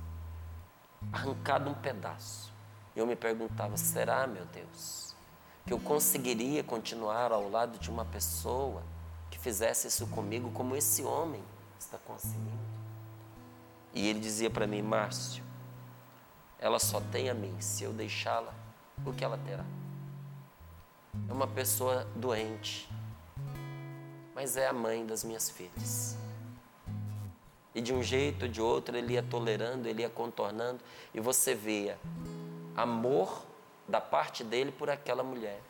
Arrancado 1.13 1.69
um 1.69 1.75
pedaço. 1.75 2.53
E 2.95 2.99
eu 2.99 3.07
me 3.07 3.17
perguntava: 3.17 3.77
será, 3.77 4.27
meu 4.27 4.45
Deus, 4.47 5.15
que 5.67 5.73
eu 5.73 5.81
conseguiria 5.81 6.63
continuar 6.63 7.33
ao 7.33 7.49
lado 7.49 7.79
de 7.79 7.91
uma 7.91 8.05
pessoa 8.05 8.83
que 9.31 9.39
fizesse 9.39 9.89
isso 9.89 10.07
comigo 10.09 10.51
como 10.53 10.77
esse 10.77 11.03
homem 11.03 11.43
está 11.79 11.99
conseguindo? 11.99 12.80
E 13.93 14.09
ele 14.09 14.21
dizia 14.21 14.49
para 14.49 14.67
mim, 14.67 14.83
Márcio, 14.83 15.43
ela 16.59 16.79
só 16.79 17.01
tem 17.01 17.29
a 17.29 17.35
mim, 17.35 17.55
se 17.61 17.85
eu 17.85 17.93
deixá-la, 17.93 18.53
o 19.05 19.13
que 19.13 19.25
ela 19.25 19.39
terá? 19.39 19.65
É 21.29 21.33
uma 21.33 21.47
pessoa 21.47 22.07
doente, 22.15 22.89
mas 24.35 24.57
é 24.57 24.69
a 24.69 24.73
mãe 24.73 25.05
das 25.05 25.25
minhas 25.25 25.51
filhas. 25.51 26.17
E 27.75 27.81
de 27.81 27.93
um 27.93 28.03
jeito 28.03 28.45
ou 28.45 28.49
de 28.49 28.61
outro 28.61 28.97
ele 28.97 29.15
ia 29.15 29.23
tolerando, 29.23 29.89
ele 29.89 30.03
ia 30.03 30.11
contornando, 30.11 30.81
e 31.15 31.21
você 31.21 31.55
via 31.55 31.99
amor 32.77 33.45
da 33.89 34.01
parte 34.01 34.45
dele 34.45 34.71
por 34.71 34.91
aquela 34.91 35.23
mulher. 35.23 35.61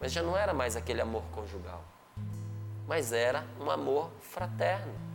Mas 0.00 0.12
já 0.12 0.22
não 0.22 0.36
era 0.36 0.54
mais 0.54 0.76
aquele 0.76 1.00
amor 1.00 1.22
conjugal, 1.32 1.84
mas 2.86 3.12
era 3.12 3.44
um 3.60 3.70
amor 3.70 4.10
fraterno 4.20 5.07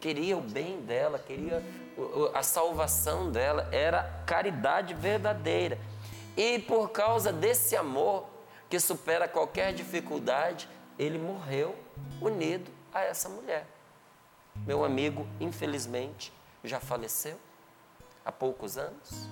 queria 0.00 0.36
o 0.36 0.40
bem 0.40 0.80
dela, 0.80 1.18
queria 1.18 1.62
a 2.34 2.42
salvação 2.42 3.30
dela, 3.30 3.68
era 3.72 4.22
caridade 4.24 4.94
verdadeira. 4.94 5.78
E 6.36 6.58
por 6.60 6.90
causa 6.90 7.32
desse 7.32 7.74
amor 7.76 8.26
que 8.70 8.78
supera 8.78 9.26
qualquer 9.26 9.72
dificuldade, 9.72 10.68
ele 10.98 11.18
morreu 11.18 11.74
unido 12.20 12.70
a 12.92 13.02
essa 13.02 13.28
mulher. 13.28 13.66
Meu 14.66 14.84
amigo, 14.84 15.26
infelizmente, 15.40 16.32
já 16.62 16.78
faleceu 16.78 17.38
há 18.24 18.30
poucos 18.30 18.76
anos, 18.76 19.28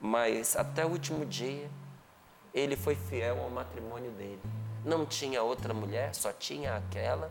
mas 0.00 0.56
até 0.56 0.84
o 0.84 0.90
último 0.90 1.26
dia 1.26 1.70
ele 2.54 2.76
foi 2.76 2.94
fiel 2.94 3.40
ao 3.40 3.50
matrimônio 3.50 4.10
dele. 4.12 4.40
Não 4.84 5.04
tinha 5.04 5.42
outra 5.42 5.74
mulher, 5.74 6.14
só 6.14 6.32
tinha 6.32 6.76
aquela 6.76 7.30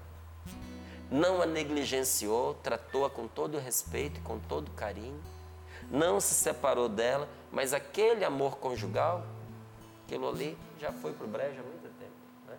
não 1.11 1.41
a 1.41 1.45
negligenciou, 1.45 2.53
tratou-a 2.55 3.09
com 3.09 3.27
todo 3.27 3.57
respeito 3.57 4.19
e 4.19 4.23
com 4.23 4.39
todo 4.39 4.71
carinho, 4.71 5.19
não 5.89 6.19
se 6.19 6.35
separou 6.35 6.87
dela, 6.87 7.27
mas 7.51 7.73
aquele 7.73 8.23
amor 8.23 8.57
conjugal, 8.57 9.25
aquilo 10.05 10.29
ali 10.29 10.57
já 10.79 10.91
foi 10.91 11.13
para 11.13 11.25
o 11.25 11.29
brejo 11.29 11.59
há 11.59 11.63
muito 11.63 11.89
tempo. 11.97 12.11
Né? 12.47 12.57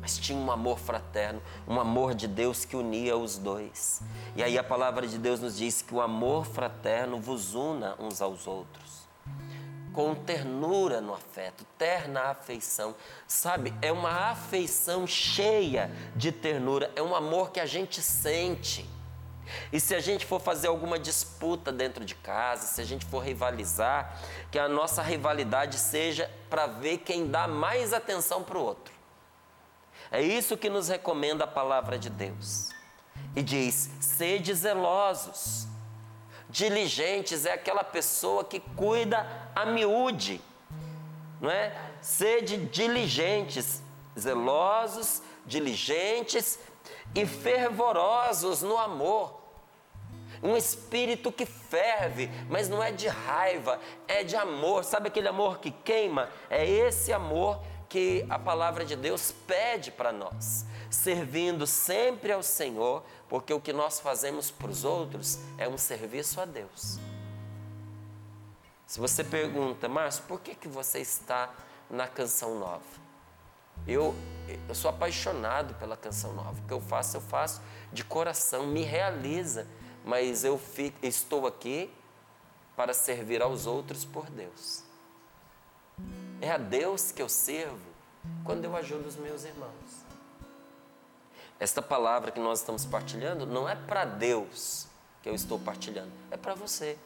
Mas 0.00 0.18
tinha 0.18 0.38
um 0.38 0.50
amor 0.50 0.78
fraterno, 0.78 1.42
um 1.68 1.78
amor 1.78 2.14
de 2.14 2.26
Deus 2.26 2.64
que 2.64 2.74
unia 2.74 3.16
os 3.16 3.36
dois. 3.36 4.00
E 4.34 4.42
aí 4.42 4.56
a 4.56 4.64
palavra 4.64 5.06
de 5.06 5.18
Deus 5.18 5.40
nos 5.40 5.58
diz 5.58 5.82
que 5.82 5.94
o 5.94 6.00
amor 6.00 6.46
fraterno 6.46 7.20
vos 7.20 7.54
una 7.54 7.96
uns 8.00 8.22
aos 8.22 8.46
outros 8.46 8.89
com 9.92 10.14
ternura 10.14 11.00
no 11.00 11.14
afeto, 11.14 11.64
terna 11.76 12.30
afeição. 12.30 12.94
Sabe, 13.26 13.74
é 13.82 13.90
uma 13.92 14.30
afeição 14.30 15.06
cheia 15.06 15.90
de 16.14 16.32
ternura, 16.32 16.90
é 16.94 17.02
um 17.02 17.14
amor 17.14 17.50
que 17.50 17.60
a 17.60 17.66
gente 17.66 18.00
sente. 18.00 18.88
E 19.72 19.80
se 19.80 19.94
a 19.94 20.00
gente 20.00 20.24
for 20.24 20.40
fazer 20.40 20.68
alguma 20.68 20.98
disputa 20.98 21.72
dentro 21.72 22.04
de 22.04 22.14
casa, 22.14 22.66
se 22.66 22.80
a 22.80 22.84
gente 22.84 23.04
for 23.04 23.20
rivalizar, 23.20 24.16
que 24.50 24.58
a 24.58 24.68
nossa 24.68 25.02
rivalidade 25.02 25.78
seja 25.78 26.30
para 26.48 26.66
ver 26.66 26.98
quem 26.98 27.26
dá 27.26 27.48
mais 27.48 27.92
atenção 27.92 28.42
para 28.44 28.58
o 28.58 28.62
outro. 28.62 28.94
É 30.10 30.20
isso 30.22 30.56
que 30.56 30.68
nos 30.68 30.88
recomenda 30.88 31.44
a 31.44 31.48
palavra 31.48 31.98
de 31.98 32.10
Deus. 32.10 32.70
E 33.34 33.42
diz: 33.42 33.90
sede 34.00 34.54
zelosos 34.54 35.69
Diligentes 36.50 37.46
é 37.46 37.52
aquela 37.52 37.84
pessoa 37.84 38.42
que 38.44 38.58
cuida 38.58 39.24
a 39.54 39.64
miúde, 39.64 40.40
não 41.40 41.48
é? 41.48 41.72
Sede 42.00 42.56
diligentes, 42.66 43.80
zelosos, 44.18 45.22
diligentes 45.46 46.58
e 47.14 47.24
fervorosos 47.24 48.62
no 48.62 48.76
amor. 48.76 49.40
Um 50.42 50.56
espírito 50.56 51.30
que 51.30 51.46
ferve, 51.46 52.28
mas 52.48 52.68
não 52.68 52.82
é 52.82 52.90
de 52.90 53.06
raiva, 53.06 53.78
é 54.08 54.24
de 54.24 54.34
amor. 54.34 54.82
Sabe 54.82 55.06
aquele 55.06 55.28
amor 55.28 55.58
que 55.60 55.70
queima? 55.70 56.30
É 56.48 56.66
esse 56.68 57.12
amor 57.12 57.62
que 57.90 58.24
a 58.30 58.38
palavra 58.38 58.84
de 58.84 58.94
Deus 58.94 59.34
pede 59.48 59.90
para 59.90 60.12
nós, 60.12 60.64
servindo 60.88 61.66
sempre 61.66 62.32
ao 62.32 62.40
Senhor, 62.40 63.02
porque 63.28 63.52
o 63.52 63.60
que 63.60 63.72
nós 63.72 63.98
fazemos 63.98 64.48
para 64.48 64.70
os 64.70 64.84
outros 64.84 65.40
é 65.58 65.68
um 65.68 65.76
serviço 65.76 66.40
a 66.40 66.44
Deus. 66.44 67.00
Se 68.86 69.00
você 69.00 69.24
pergunta, 69.24 69.88
Márcio, 69.88 70.22
por 70.28 70.40
que, 70.40 70.54
que 70.54 70.68
você 70.68 71.00
está 71.00 71.52
na 71.90 72.06
canção 72.06 72.60
nova? 72.60 72.84
Eu, 73.88 74.14
eu 74.68 74.74
sou 74.74 74.88
apaixonado 74.88 75.74
pela 75.74 75.96
canção 75.96 76.32
nova. 76.32 76.60
O 76.60 76.66
que 76.68 76.72
eu 76.72 76.80
faço, 76.80 77.16
eu 77.16 77.20
faço 77.20 77.60
de 77.92 78.04
coração, 78.04 78.68
me 78.68 78.82
realiza, 78.82 79.66
mas 80.04 80.44
eu 80.44 80.56
fico, 80.56 81.04
estou 81.04 81.44
aqui 81.44 81.92
para 82.76 82.94
servir 82.94 83.42
aos 83.42 83.66
outros 83.66 84.04
por 84.04 84.30
Deus. 84.30 84.89
É 86.40 86.50
a 86.50 86.56
Deus 86.56 87.12
que 87.12 87.20
eu 87.20 87.28
sirvo 87.28 87.78
quando 88.44 88.64
eu 88.64 88.76
ajudo 88.76 89.06
os 89.06 89.16
meus 89.16 89.44
irmãos. 89.44 89.70
Esta 91.58 91.82
palavra 91.82 92.30
que 92.30 92.40
nós 92.40 92.60
estamos 92.60 92.86
partilhando 92.86 93.46
não 93.46 93.68
é 93.68 93.74
para 93.74 94.04
Deus 94.04 94.86
que 95.22 95.28
eu 95.28 95.34
estou 95.34 95.58
partilhando, 95.58 96.10
é 96.30 96.36
para 96.36 96.54
você. 96.54 96.96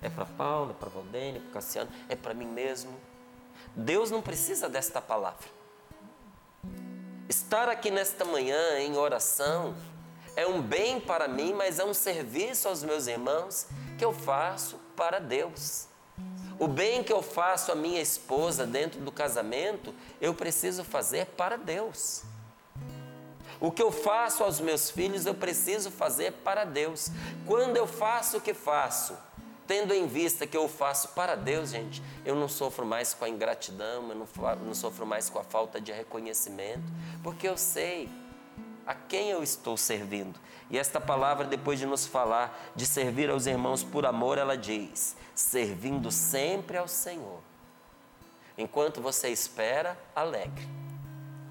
É 0.00 0.08
para 0.08 0.26
Paulo, 0.26 0.72
é 0.72 0.74
para 0.74 0.88
Valdênia, 0.88 1.40
para 1.40 1.52
Cassiano, 1.52 1.90
é 2.08 2.16
para 2.16 2.34
mim 2.34 2.46
mesmo. 2.46 2.98
Deus 3.74 4.10
não 4.10 4.20
precisa 4.20 4.68
desta 4.68 5.00
palavra. 5.00 5.46
Estar 7.28 7.68
aqui 7.68 7.90
nesta 7.90 8.24
manhã 8.24 8.78
em 8.80 8.96
oração 8.96 9.74
é 10.36 10.46
um 10.46 10.60
bem 10.60 11.00
para 11.00 11.26
mim, 11.26 11.54
mas 11.54 11.78
é 11.78 11.84
um 11.84 11.94
serviço 11.94 12.68
aos 12.68 12.82
meus 12.82 13.06
irmãos 13.06 13.66
que 13.96 14.04
eu 14.04 14.12
faço 14.12 14.78
para 14.96 15.18
Deus. 15.18 15.88
O 16.58 16.68
bem 16.68 17.02
que 17.02 17.12
eu 17.12 17.22
faço 17.22 17.72
à 17.72 17.74
minha 17.74 18.00
esposa 18.00 18.66
dentro 18.66 19.00
do 19.00 19.10
casamento, 19.10 19.94
eu 20.20 20.32
preciso 20.34 20.84
fazer 20.84 21.26
para 21.26 21.56
Deus. 21.56 22.22
O 23.60 23.70
que 23.70 23.82
eu 23.82 23.90
faço 23.90 24.44
aos 24.44 24.60
meus 24.60 24.90
filhos, 24.90 25.26
eu 25.26 25.34
preciso 25.34 25.90
fazer 25.90 26.32
para 26.44 26.64
Deus. 26.64 27.10
Quando 27.46 27.76
eu 27.76 27.86
faço 27.86 28.36
o 28.36 28.40
que 28.40 28.54
faço, 28.54 29.16
tendo 29.66 29.94
em 29.94 30.06
vista 30.06 30.46
que 30.46 30.56
eu 30.56 30.68
faço 30.68 31.08
para 31.08 31.34
Deus, 31.34 31.70
gente, 31.70 32.02
eu 32.24 32.34
não 32.34 32.48
sofro 32.48 32.84
mais 32.84 33.14
com 33.14 33.24
a 33.24 33.28
ingratidão, 33.28 34.08
eu 34.08 34.14
não, 34.14 34.56
não 34.64 34.74
sofro 34.74 35.06
mais 35.06 35.30
com 35.30 35.38
a 35.38 35.44
falta 35.44 35.80
de 35.80 35.92
reconhecimento, 35.92 36.84
porque 37.22 37.48
eu 37.48 37.56
sei 37.56 38.08
a 38.86 38.94
quem 38.94 39.30
eu 39.30 39.42
estou 39.42 39.76
servindo. 39.76 40.38
E 40.70 40.78
esta 40.78 41.00
palavra, 41.00 41.46
depois 41.46 41.78
de 41.78 41.86
nos 41.86 42.06
falar 42.06 42.72
de 42.74 42.86
servir 42.86 43.30
aos 43.30 43.46
irmãos 43.46 43.82
por 43.82 44.06
amor, 44.06 44.38
ela 44.38 44.56
diz: 44.56 45.16
servindo 45.34 46.10
sempre 46.10 46.76
ao 46.76 46.88
Senhor. 46.88 47.40
Enquanto 48.56 49.00
você 49.00 49.28
espera, 49.28 49.98
alegre. 50.14 50.68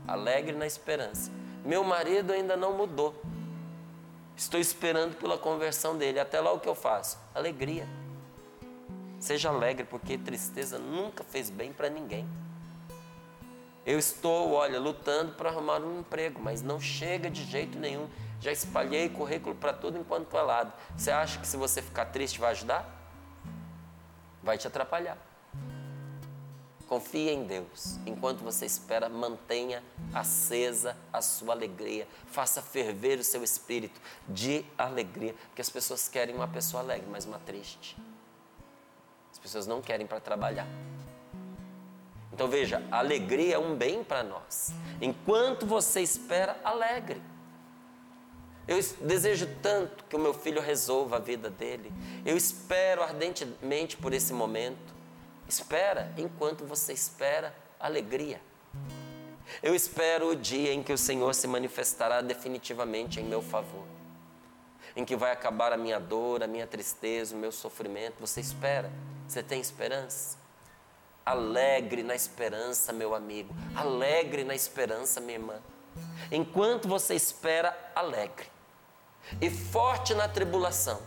Alegre 0.08 0.56
na 0.56 0.66
esperança. 0.66 1.32
Meu 1.66 1.84
marido 1.84 2.34
ainda 2.34 2.56
não 2.56 2.74
mudou. 2.74 3.22
Estou 4.36 4.60
esperando 4.60 5.16
pela 5.16 5.38
conversão 5.38 5.98
dele. 5.98 6.20
Até 6.20 6.40
lá 6.42 6.52
o 6.52 6.60
que 6.60 6.68
eu 6.68 6.76
faço? 6.76 7.18
Alegria. 7.34 7.88
Seja 9.20 9.50
alegre, 9.50 9.86
porque 9.86 10.18
tristeza 10.18 10.78
nunca 10.78 11.24
fez 11.24 11.50
bem 11.50 11.72
para 11.72 11.90
ninguém. 11.90 12.28
Eu 13.86 14.00
estou, 14.00 14.52
olha, 14.52 14.80
lutando 14.80 15.34
para 15.34 15.50
arrumar 15.50 15.82
um 15.82 16.00
emprego, 16.00 16.42
mas 16.42 16.62
não 16.62 16.80
chega 16.80 17.30
de 17.30 17.44
jeito 17.44 17.78
nenhum. 17.78 18.08
Já 18.40 18.52
espalhei 18.52 19.10
currículo 19.10 19.56
para 19.56 19.74
tudo 19.74 19.98
enquanto 19.98 20.38
é 20.38 20.42
lado. 20.42 20.74
Você 20.98 21.12
acha 21.12 21.40
que 21.40 21.48
se 21.48 21.58
você 21.58 21.82
ficar 21.82 22.06
triste 22.06 22.40
vai 22.40 22.52
ajudar? 22.52 22.86
Vai 24.42 24.58
te 24.58 24.68
atrapalhar. 24.68 25.18
Confie 26.88 27.30
em 27.30 27.44
Deus. 27.46 27.98
Enquanto 28.06 28.40
você 28.40 28.66
espera, 28.66 29.10
mantenha 29.10 29.84
acesa 30.14 30.96
a 31.12 31.22
sua 31.22 31.54
alegria. 31.54 32.08
Faça 32.28 32.62
ferver 32.62 33.20
o 33.20 33.24
seu 33.24 33.44
espírito 33.44 34.00
de 34.28 34.66
alegria. 34.78 35.34
Porque 35.48 35.62
as 35.62 35.70
pessoas 35.70 36.08
querem 36.08 36.36
uma 36.36 36.48
pessoa 36.48 36.84
alegre, 36.84 37.08
mas 37.10 37.26
uma 37.26 37.40
triste. 37.40 37.98
As 39.32 39.40
pessoas 39.40 39.66
não 39.66 39.82
querem 39.82 40.06
para 40.06 40.20
trabalhar. 40.20 40.68
Então 42.34 42.48
veja, 42.48 42.82
a 42.92 42.98
alegria 42.98 43.56
é 43.56 43.60
um 43.60 43.76
bem 43.76 44.04
para 44.04 44.24
nós. 44.24 44.74
Enquanto 45.00 45.68
você 45.68 46.02
espera, 46.02 46.60
alegre. 46.64 47.22
Eu 48.68 48.80
desejo 49.02 49.48
tanto 49.62 50.04
que 50.06 50.16
o 50.16 50.20
meu 50.20 50.34
filho 50.34 50.62
resolva 50.62 51.18
a 51.18 51.20
vida 51.20 51.50
dele. 51.50 51.92
Eu 52.26 52.36
espero 52.36 53.04
ardentemente 53.04 53.98
por 53.98 54.14
esse 54.14 54.34
momento. 54.34 54.94
Espera, 55.48 56.12
enquanto 56.18 56.66
você 56.66 56.94
espera, 56.94 57.54
alegria. 57.80 58.42
Eu 59.62 59.76
espero 59.76 60.30
o 60.30 60.36
dia 60.36 60.74
em 60.74 60.82
que 60.82 60.94
o 60.94 60.98
Senhor 60.98 61.36
se 61.36 61.46
manifestará 61.46 62.22
definitivamente 62.22 63.20
em 63.20 63.26
meu 63.26 63.42
favor. 63.42 63.86
Em 64.96 65.06
que 65.06 65.16
vai 65.16 65.32
acabar 65.32 65.72
a 65.72 65.78
minha 65.78 66.00
dor, 66.00 66.42
a 66.42 66.48
minha 66.48 66.66
tristeza, 66.66 67.36
o 67.36 67.38
meu 67.38 67.52
sofrimento. 67.52 68.16
Você 68.20 68.40
espera? 68.42 68.92
Você 69.28 69.44
tem 69.44 69.60
esperança? 69.60 70.43
Alegre 71.26 72.04
na 72.04 72.16
esperança, 72.16 72.92
meu 72.92 73.16
amigo. 73.16 73.54
Alegre 73.76 74.44
na 74.44 74.54
esperança, 74.54 75.22
minha 75.22 75.36
irmã. 75.36 75.56
Enquanto 76.32 76.88
você 76.88 77.16
espera, 77.16 77.78
alegre. 77.96 78.48
E 79.40 79.50
forte 79.50 80.14
na 80.14 80.28
tribulação. 80.28 81.02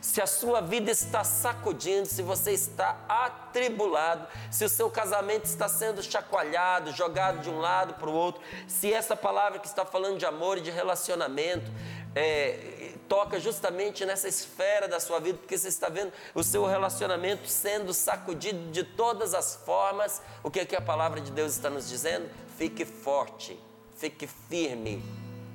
Se 0.00 0.20
a 0.20 0.26
sua 0.26 0.60
vida 0.60 0.90
está 0.90 1.24
sacudindo, 1.24 2.06
se 2.06 2.22
você 2.22 2.52
está 2.52 2.98
atribulado, 3.08 4.26
se 4.50 4.64
o 4.64 4.68
seu 4.68 4.90
casamento 4.90 5.44
está 5.44 5.68
sendo 5.68 6.02
chacoalhado, 6.02 6.92
jogado 6.92 7.40
de 7.40 7.50
um 7.50 7.58
lado 7.58 7.94
para 7.94 8.08
o 8.08 8.12
outro, 8.12 8.40
se 8.66 8.92
essa 8.92 9.16
palavra 9.16 9.58
que 9.58 9.66
está 9.66 9.84
falando 9.84 10.18
de 10.18 10.26
amor 10.26 10.58
e 10.58 10.60
de 10.60 10.70
relacionamento 10.70 11.70
é, 12.14 12.94
toca 13.08 13.40
justamente 13.40 14.04
nessa 14.04 14.28
esfera 14.28 14.86
da 14.86 15.00
sua 15.00 15.18
vida, 15.18 15.38
porque 15.38 15.56
você 15.56 15.68
está 15.68 15.88
vendo 15.88 16.12
o 16.34 16.42
seu 16.42 16.66
relacionamento 16.66 17.48
sendo 17.48 17.94
sacudido 17.94 18.70
de 18.70 18.84
todas 18.84 19.34
as 19.34 19.56
formas. 19.56 20.22
O 20.42 20.50
que, 20.50 20.60
é 20.60 20.64
que 20.64 20.76
a 20.76 20.80
palavra 20.80 21.20
de 21.20 21.32
Deus 21.32 21.52
está 21.52 21.70
nos 21.70 21.88
dizendo? 21.88 22.28
Fique 22.56 22.84
forte, 22.84 23.58
fique 23.96 24.26
firme 24.26 25.02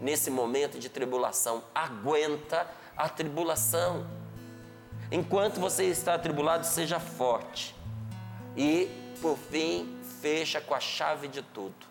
nesse 0.01 0.31
momento 0.31 0.79
de 0.79 0.89
tribulação. 0.89 1.63
Aguenta 1.73 2.67
a 2.97 3.07
tribulação. 3.07 4.05
Enquanto 5.11 5.59
você 5.59 5.85
está 5.85 6.15
atribulado, 6.15 6.65
seja 6.65 6.99
forte. 6.99 7.75
E, 8.57 8.89
por 9.21 9.37
fim, 9.37 9.99
fecha 10.21 10.59
com 10.59 10.73
a 10.73 10.79
chave 10.79 11.27
de 11.27 11.41
tudo. 11.41 11.85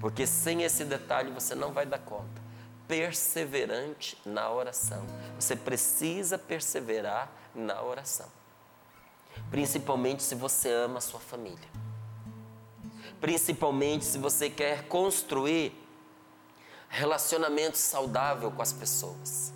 Porque 0.00 0.26
sem 0.26 0.62
esse 0.62 0.84
detalhe 0.84 1.30
você 1.30 1.54
não 1.54 1.72
vai 1.72 1.86
dar 1.86 1.98
conta 1.98 2.43
perseverante 2.86 4.18
na 4.24 4.50
oração. 4.50 5.04
Você 5.38 5.56
precisa 5.56 6.38
perseverar 6.38 7.30
na 7.54 7.82
oração. 7.82 8.28
Principalmente 9.50 10.22
se 10.22 10.34
você 10.34 10.70
ama 10.70 10.98
a 10.98 11.00
sua 11.00 11.20
família. 11.20 11.68
Principalmente 13.20 14.04
se 14.04 14.18
você 14.18 14.50
quer 14.50 14.86
construir 14.86 15.72
relacionamento 16.88 17.76
saudável 17.76 18.50
com 18.50 18.62
as 18.62 18.72
pessoas. 18.72 19.52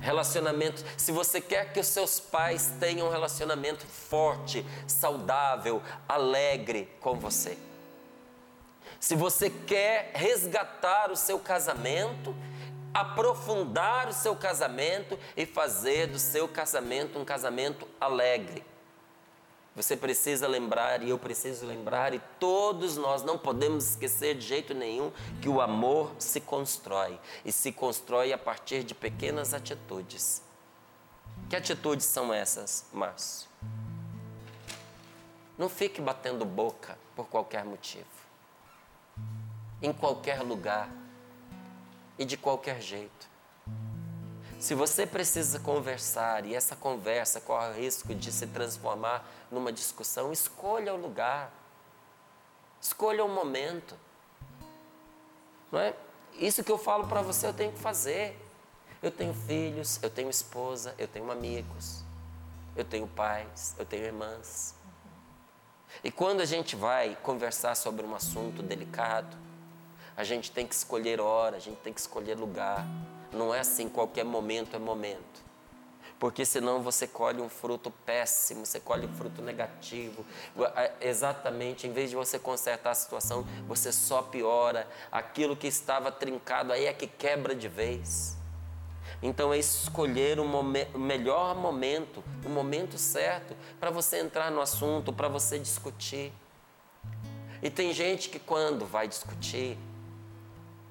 Relacionamento, 0.00 0.82
se 0.96 1.12
você 1.12 1.40
quer 1.40 1.72
que 1.72 1.80
os 1.80 1.86
seus 1.86 2.18
pais 2.18 2.72
tenham 2.80 3.06
um 3.06 3.10
relacionamento 3.10 3.86
forte, 3.86 4.64
saudável, 4.86 5.82
alegre 6.08 6.90
com 7.00 7.18
você. 7.18 7.58
Se 8.98 9.14
você 9.14 9.50
quer 9.50 10.12
resgatar 10.14 11.10
o 11.10 11.16
seu 11.16 11.38
casamento 11.38 12.34
aprofundar 12.94 14.08
o 14.08 14.12
seu 14.12 14.36
casamento 14.36 15.18
e 15.36 15.44
fazer 15.44 16.06
do 16.06 16.18
seu 16.20 16.46
casamento 16.46 17.18
um 17.18 17.24
casamento 17.24 17.88
alegre. 18.00 18.64
Você 19.74 19.96
precisa 19.96 20.46
lembrar, 20.46 21.02
e 21.02 21.10
eu 21.10 21.18
preciso 21.18 21.66
lembrar, 21.66 22.14
e 22.14 22.20
todos 22.38 22.96
nós 22.96 23.24
não 23.24 23.36
podemos 23.36 23.90
esquecer 23.90 24.36
de 24.36 24.46
jeito 24.46 24.72
nenhum 24.72 25.10
que 25.42 25.48
o 25.48 25.60
amor 25.60 26.12
se 26.16 26.40
constrói 26.40 27.18
e 27.44 27.50
se 27.50 27.72
constrói 27.72 28.32
a 28.32 28.38
partir 28.38 28.84
de 28.84 28.94
pequenas 28.94 29.52
atitudes. 29.52 30.40
Que 31.50 31.56
atitudes 31.56 32.06
são 32.06 32.32
essas, 32.32 32.86
Márcio? 32.92 33.48
Não 35.58 35.68
fique 35.68 36.00
batendo 36.00 36.44
boca 36.44 36.96
por 37.16 37.26
qualquer 37.26 37.64
motivo, 37.64 38.06
em 39.82 39.92
qualquer 39.92 40.40
lugar 40.42 40.88
e 42.18 42.24
de 42.24 42.36
qualquer 42.36 42.80
jeito. 42.80 43.28
Se 44.58 44.74
você 44.74 45.06
precisa 45.06 45.60
conversar 45.60 46.46
e 46.46 46.54
essa 46.54 46.74
conversa 46.74 47.40
corre 47.40 47.68
o 47.68 47.74
risco 47.74 48.14
de 48.14 48.32
se 48.32 48.46
transformar 48.46 49.28
numa 49.50 49.72
discussão, 49.72 50.32
escolha 50.32 50.94
o 50.94 50.96
lugar, 50.96 51.52
escolha 52.80 53.24
o 53.24 53.28
momento. 53.28 53.94
Não 55.70 55.80
é? 55.80 55.94
Isso 56.38 56.64
que 56.64 56.72
eu 56.72 56.78
falo 56.78 57.06
para 57.06 57.20
você, 57.20 57.46
eu 57.46 57.52
tenho 57.52 57.72
que 57.72 57.78
fazer. 57.78 58.40
Eu 59.02 59.10
tenho 59.10 59.34
filhos, 59.34 60.02
eu 60.02 60.08
tenho 60.08 60.30
esposa, 60.30 60.94
eu 60.96 61.06
tenho 61.06 61.30
amigos, 61.30 62.02
eu 62.74 62.86
tenho 62.86 63.06
pais, 63.06 63.74
eu 63.78 63.84
tenho 63.84 64.04
irmãs. 64.04 64.74
E 66.02 66.10
quando 66.10 66.40
a 66.40 66.46
gente 66.46 66.74
vai 66.74 67.14
conversar 67.22 67.74
sobre 67.74 68.06
um 68.06 68.14
assunto 68.14 68.62
delicado, 68.62 69.36
a 70.16 70.24
gente 70.24 70.50
tem 70.50 70.66
que 70.66 70.74
escolher 70.74 71.20
hora, 71.20 71.56
a 71.56 71.60
gente 71.60 71.78
tem 71.78 71.92
que 71.92 72.00
escolher 72.00 72.36
lugar. 72.36 72.86
Não 73.32 73.54
é 73.54 73.60
assim, 73.60 73.88
qualquer 73.88 74.24
momento 74.24 74.76
é 74.76 74.78
momento. 74.78 75.44
Porque 76.18 76.46
senão 76.46 76.80
você 76.82 77.06
colhe 77.06 77.42
um 77.42 77.48
fruto 77.48 77.90
péssimo, 77.90 78.64
você 78.64 78.78
colhe 78.78 79.06
um 79.06 79.12
fruto 79.12 79.42
negativo. 79.42 80.24
Exatamente, 81.00 81.86
em 81.86 81.92
vez 81.92 82.10
de 82.10 82.16
você 82.16 82.38
consertar 82.38 82.92
a 82.92 82.94
situação, 82.94 83.44
você 83.66 83.92
só 83.92 84.22
piora. 84.22 84.88
Aquilo 85.10 85.56
que 85.56 85.66
estava 85.66 86.12
trincado 86.12 86.72
aí 86.72 86.86
é 86.86 86.92
que 86.92 87.06
quebra 87.06 87.54
de 87.54 87.68
vez. 87.68 88.36
Então 89.22 89.52
é 89.52 89.58
escolher 89.58 90.38
o, 90.38 90.44
o 90.44 90.98
melhor 90.98 91.56
momento, 91.56 92.22
o 92.44 92.48
momento 92.48 92.96
certo 92.96 93.56
para 93.80 93.90
você 93.90 94.18
entrar 94.18 94.50
no 94.50 94.60
assunto, 94.60 95.12
para 95.12 95.28
você 95.28 95.58
discutir. 95.58 96.32
E 97.62 97.70
tem 97.70 97.92
gente 97.92 98.28
que 98.28 98.38
quando 98.38 98.86
vai 98.86 99.08
discutir, 99.08 99.78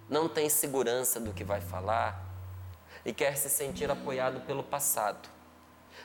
não 0.09 0.27
tem 0.29 0.49
segurança 0.49 1.19
do 1.19 1.33
que 1.33 1.43
vai 1.43 1.61
falar 1.61 2.23
e 3.05 3.13
quer 3.13 3.35
se 3.37 3.49
sentir 3.49 3.89
apoiado 3.89 4.41
pelo 4.41 4.63
passado. 4.63 5.29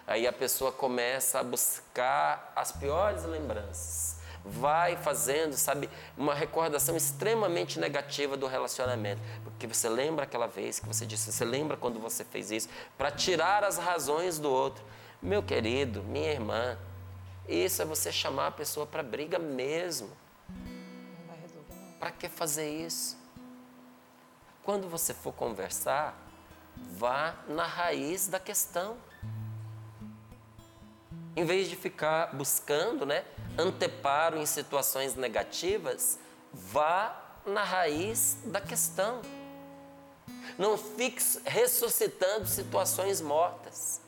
Aí 0.06 0.26
a 0.26 0.32
pessoa 0.32 0.72
começa 0.72 1.40
a 1.40 1.42
buscar 1.42 2.52
as 2.56 2.72
piores 2.72 3.24
lembranças, 3.24 4.16
vai 4.44 4.96
fazendo, 4.96 5.54
sabe, 5.54 5.90
uma 6.16 6.34
recordação 6.34 6.96
extremamente 6.96 7.78
negativa 7.78 8.36
do 8.36 8.46
relacionamento. 8.46 9.20
Porque 9.44 9.66
você 9.66 9.88
lembra 9.88 10.24
aquela 10.24 10.46
vez 10.46 10.78
que 10.80 10.86
você 10.86 11.04
disse, 11.04 11.30
você 11.30 11.44
lembra 11.44 11.76
quando 11.76 12.00
você 12.00 12.24
fez 12.24 12.50
isso, 12.50 12.68
para 12.96 13.10
tirar 13.10 13.64
as 13.64 13.76
razões 13.76 14.38
do 14.38 14.50
outro. 14.50 14.82
Meu 15.20 15.42
querido, 15.42 16.02
minha 16.04 16.30
irmã, 16.30 16.78
isso 17.48 17.82
é 17.82 17.84
você 17.84 18.12
chamar 18.12 18.48
a 18.48 18.52
pessoa 18.52 18.86
para 18.86 19.02
briga 19.02 19.38
mesmo. 19.38 20.10
Para 21.98 22.12
que 22.12 22.28
fazer 22.28 22.70
isso? 22.70 23.17
Quando 24.68 24.86
você 24.86 25.14
for 25.14 25.32
conversar, 25.32 26.14
vá 26.76 27.34
na 27.48 27.64
raiz 27.64 28.28
da 28.28 28.38
questão. 28.38 28.98
Em 31.34 31.42
vez 31.46 31.70
de 31.70 31.74
ficar 31.74 32.36
buscando, 32.36 33.06
né, 33.06 33.24
anteparo 33.56 34.36
em 34.36 34.44
situações 34.44 35.14
negativas, 35.14 36.18
vá 36.52 37.18
na 37.46 37.64
raiz 37.64 38.36
da 38.44 38.60
questão. 38.60 39.22
Não 40.58 40.76
fique 40.76 41.22
ressuscitando 41.46 42.46
situações 42.46 43.22
mortas. 43.22 44.02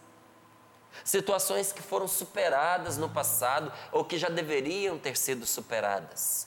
Situações 1.02 1.72
que 1.72 1.80
foram 1.80 2.06
superadas 2.06 2.98
no 2.98 3.08
passado 3.08 3.72
ou 3.92 4.04
que 4.04 4.18
já 4.18 4.28
deveriam 4.28 4.98
ter 4.98 5.16
sido 5.16 5.46
superadas. 5.46 6.46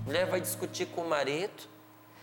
A 0.00 0.04
mulher 0.04 0.26
vai 0.26 0.40
discutir 0.40 0.86
com 0.86 1.02
o 1.02 1.08
marido 1.10 1.73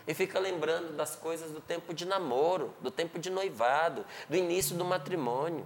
e 0.07 0.13
fica 0.13 0.39
lembrando 0.39 0.95
das 0.95 1.15
coisas 1.15 1.51
do 1.51 1.61
tempo 1.61 1.93
de 1.93 2.05
namoro, 2.05 2.73
do 2.81 2.91
tempo 2.91 3.19
de 3.19 3.29
noivado, 3.29 4.05
do 4.29 4.35
início 4.35 4.75
do 4.75 4.85
matrimônio 4.85 5.65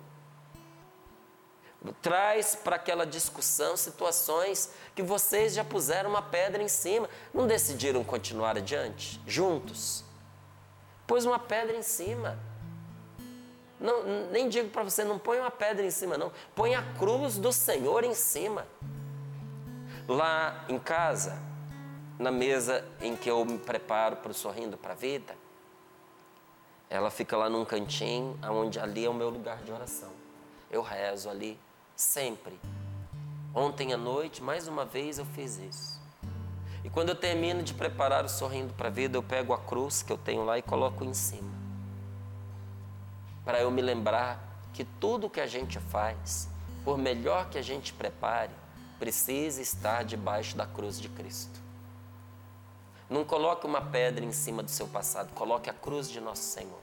traz 1.93 2.55
para 2.55 2.75
aquela 2.75 3.05
discussão 3.05 3.75
situações 3.75 4.71
que 4.93 5.03
vocês 5.03 5.53
já 5.53 5.63
puseram 5.63 6.09
uma 6.09 6.21
pedra 6.21 6.61
em 6.61 6.67
cima. 6.67 7.09
Não 7.33 7.47
decidiram 7.47 8.03
continuar 8.03 8.57
adiante, 8.57 9.19
juntos? 9.25 10.03
Pôs 11.05 11.25
uma 11.25 11.39
pedra 11.39 11.75
em 11.75 11.83
cima. 11.83 12.39
Não, 13.79 14.29
nem 14.31 14.47
digo 14.47 14.69
para 14.69 14.83
você, 14.83 15.03
não 15.03 15.19
põe 15.19 15.39
uma 15.39 15.51
pedra 15.51 15.85
em 15.85 15.91
cima, 15.91 16.17
não. 16.17 16.31
Põe 16.55 16.75
a 16.75 16.81
cruz 16.97 17.37
do 17.37 17.51
Senhor 17.51 18.03
em 18.03 18.13
cima. 18.13 18.65
Lá 20.07 20.65
em 20.69 20.79
casa, 20.79 21.37
na 22.17 22.31
mesa 22.31 22.85
em 23.01 23.15
que 23.15 23.29
eu 23.29 23.43
me 23.45 23.57
preparo 23.57 24.17
para 24.17 24.31
o 24.31 24.33
Sorrindo 24.33 24.77
para 24.77 24.93
a 24.93 24.95
Vida, 24.95 25.35
ela 26.89 27.09
fica 27.09 27.35
lá 27.35 27.49
num 27.49 27.65
cantinho, 27.65 28.39
onde 28.43 28.79
ali 28.79 29.05
é 29.05 29.09
o 29.09 29.13
meu 29.13 29.29
lugar 29.29 29.57
de 29.63 29.71
oração. 29.71 30.11
Eu 30.69 30.81
rezo 30.81 31.29
ali 31.29 31.59
Sempre. 31.95 32.59
Ontem 33.53 33.93
à 33.93 33.97
noite, 33.97 34.43
mais 34.43 34.67
uma 34.67 34.83
vez, 34.83 35.17
eu 35.17 35.25
fiz 35.25 35.57
isso. 35.57 36.01
E 36.83 36.89
quando 36.89 37.09
eu 37.09 37.15
termino 37.15 37.63
de 37.63 37.73
preparar 37.73 38.25
o 38.25 38.29
sorrindo 38.29 38.73
para 38.73 38.89
a 38.89 38.91
vida, 38.91 39.17
eu 39.17 39.23
pego 39.23 39.53
a 39.53 39.57
cruz 39.57 40.03
que 40.03 40.11
eu 40.11 40.17
tenho 40.17 40.43
lá 40.43 40.57
e 40.57 40.61
coloco 40.61 41.05
em 41.05 41.13
cima. 41.13 41.49
Para 43.45 43.61
eu 43.61 43.71
me 43.71 43.81
lembrar 43.81 44.43
que 44.73 44.83
tudo 44.83 45.29
que 45.29 45.39
a 45.39 45.47
gente 45.47 45.79
faz, 45.79 46.49
por 46.83 46.97
melhor 46.97 47.49
que 47.49 47.57
a 47.57 47.61
gente 47.61 47.93
prepare, 47.93 48.51
precisa 48.99 49.61
estar 49.61 50.03
debaixo 50.03 50.57
da 50.57 50.65
cruz 50.65 50.99
de 50.99 51.07
Cristo. 51.07 51.61
Não 53.09 53.23
coloque 53.23 53.65
uma 53.65 53.81
pedra 53.81 54.25
em 54.25 54.31
cima 54.31 54.63
do 54.63 54.71
seu 54.71 54.87
passado, 54.87 55.31
coloque 55.33 55.69
a 55.69 55.73
cruz 55.73 56.09
de 56.09 56.19
nosso 56.19 56.43
Senhor. 56.43 56.79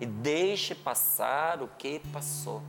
E 0.00 0.06
deixe 0.06 0.74
passar 0.74 1.60
o 1.62 1.68
que 1.68 1.98
passou. 2.12 2.62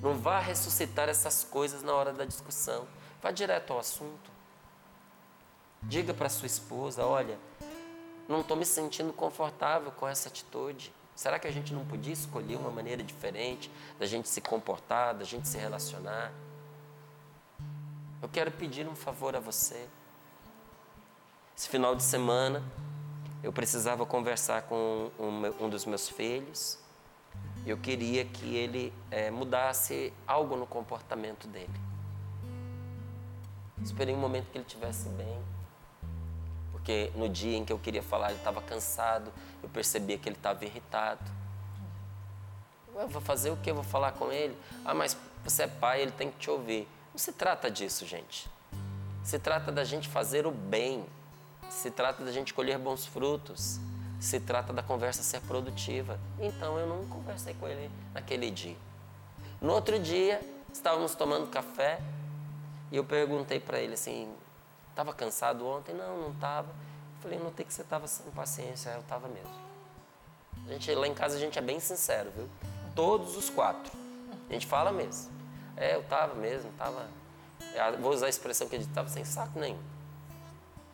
Não 0.00 0.14
vá 0.14 0.38
ressuscitar 0.38 1.08
essas 1.08 1.42
coisas 1.44 1.82
na 1.82 1.92
hora 1.92 2.12
da 2.12 2.24
discussão. 2.24 2.86
Vá 3.20 3.30
direto 3.30 3.72
ao 3.72 3.80
assunto. 3.80 4.30
Diga 5.82 6.14
para 6.14 6.28
sua 6.28 6.46
esposa: 6.46 7.04
olha, 7.04 7.38
não 8.28 8.42
estou 8.42 8.56
me 8.56 8.64
sentindo 8.64 9.12
confortável 9.12 9.90
com 9.90 10.06
essa 10.06 10.28
atitude. 10.28 10.92
Será 11.16 11.38
que 11.38 11.48
a 11.48 11.50
gente 11.50 11.74
não 11.74 11.84
podia 11.84 12.12
escolher 12.12 12.56
uma 12.56 12.70
maneira 12.70 13.02
diferente 13.02 13.70
da 13.98 14.06
gente 14.06 14.28
se 14.28 14.40
comportar, 14.40 15.14
da 15.14 15.24
gente 15.24 15.48
se 15.48 15.58
relacionar? 15.58 16.32
Eu 18.22 18.28
quero 18.28 18.50
pedir 18.52 18.88
um 18.88 18.94
favor 18.94 19.34
a 19.34 19.40
você. 19.40 19.86
Esse 21.60 21.68
final 21.68 21.94
de 21.94 22.02
semana, 22.02 22.62
eu 23.42 23.52
precisava 23.52 24.06
conversar 24.06 24.62
com 24.62 25.10
um, 25.18 25.66
um 25.66 25.68
dos 25.68 25.84
meus 25.84 26.08
filhos 26.08 26.78
eu 27.66 27.76
queria 27.76 28.24
que 28.24 28.56
ele 28.56 28.90
é, 29.10 29.30
mudasse 29.30 30.10
algo 30.26 30.56
no 30.56 30.66
comportamento 30.66 31.46
dele. 31.46 31.68
Esperei 33.84 34.14
um 34.14 34.18
momento 34.18 34.50
que 34.50 34.56
ele 34.56 34.64
estivesse 34.64 35.10
bem, 35.10 35.38
porque 36.72 37.12
no 37.14 37.28
dia 37.28 37.58
em 37.58 37.64
que 37.66 37.74
eu 37.74 37.78
queria 37.78 38.02
falar 38.02 38.30
ele 38.30 38.38
estava 38.38 38.62
cansado, 38.62 39.30
eu 39.62 39.68
percebia 39.68 40.16
que 40.16 40.30
ele 40.30 40.36
estava 40.36 40.64
irritado. 40.64 41.30
Eu 42.94 43.06
vou 43.06 43.20
fazer 43.20 43.50
o 43.50 43.58
que? 43.58 43.70
Eu 43.70 43.74
vou 43.74 43.84
falar 43.84 44.12
com 44.12 44.32
ele? 44.32 44.56
Ah, 44.82 44.94
mas 44.94 45.14
você 45.44 45.64
é 45.64 45.66
pai, 45.66 46.00
ele 46.00 46.12
tem 46.12 46.30
que 46.30 46.38
te 46.38 46.48
ouvir. 46.48 46.88
Não 47.12 47.18
se 47.18 47.34
trata 47.34 47.70
disso, 47.70 48.06
gente. 48.06 48.50
Se 49.22 49.38
trata 49.38 49.70
da 49.70 49.84
gente 49.84 50.08
fazer 50.08 50.46
o 50.46 50.50
bem. 50.50 51.04
Se 51.70 51.90
trata 51.90 52.24
da 52.24 52.32
gente 52.32 52.52
colher 52.52 52.78
bons 52.78 53.06
frutos 53.06 53.80
se 54.20 54.38
trata 54.38 54.72
da 54.72 54.82
conversa 54.82 55.22
ser 55.22 55.40
produtiva. 55.40 56.20
Então 56.38 56.78
eu 56.78 56.86
não 56.86 57.06
conversei 57.06 57.54
com 57.54 57.66
ele 57.66 57.90
naquele 58.12 58.50
dia. 58.50 58.76
No 59.60 59.72
outro 59.72 59.98
dia, 59.98 60.40
estávamos 60.70 61.14
tomando 61.14 61.46
café 61.48 62.00
e 62.92 62.96
eu 62.96 63.04
perguntei 63.04 63.58
para 63.58 63.80
ele 63.80 63.94
assim: 63.94 64.30
estava 64.90 65.14
cansado 65.14 65.66
ontem? 65.66 65.94
Não, 65.94 66.18
não 66.18 66.30
estava. 66.32 66.68
Falei: 67.20 67.38
notei 67.38 67.64
que 67.64 67.72
você 67.72 67.80
estava 67.80 68.06
sem 68.06 68.30
paciência. 68.32 68.90
Eu 68.90 69.00
estava 69.00 69.26
mesmo. 69.26 69.70
A 70.66 70.72
gente, 70.72 70.94
lá 70.94 71.06
em 71.06 71.14
casa 71.14 71.36
a 71.36 71.40
gente 71.40 71.58
é 71.58 71.62
bem 71.62 71.80
sincero, 71.80 72.30
viu? 72.36 72.48
Todos 72.94 73.36
os 73.36 73.48
quatro. 73.48 73.90
A 74.48 74.52
gente 74.52 74.66
fala 74.66 74.92
mesmo. 74.92 75.32
É, 75.76 75.94
eu 75.94 76.00
estava 76.00 76.34
mesmo, 76.34 76.70
estava. 76.70 77.08
Vou 78.00 78.12
usar 78.12 78.26
a 78.26 78.28
expressão 78.28 78.68
que 78.68 78.76
ele 78.76 78.84
estava 78.84 79.08
sem 79.08 79.24
saco 79.24 79.58
nenhum. 79.58 79.78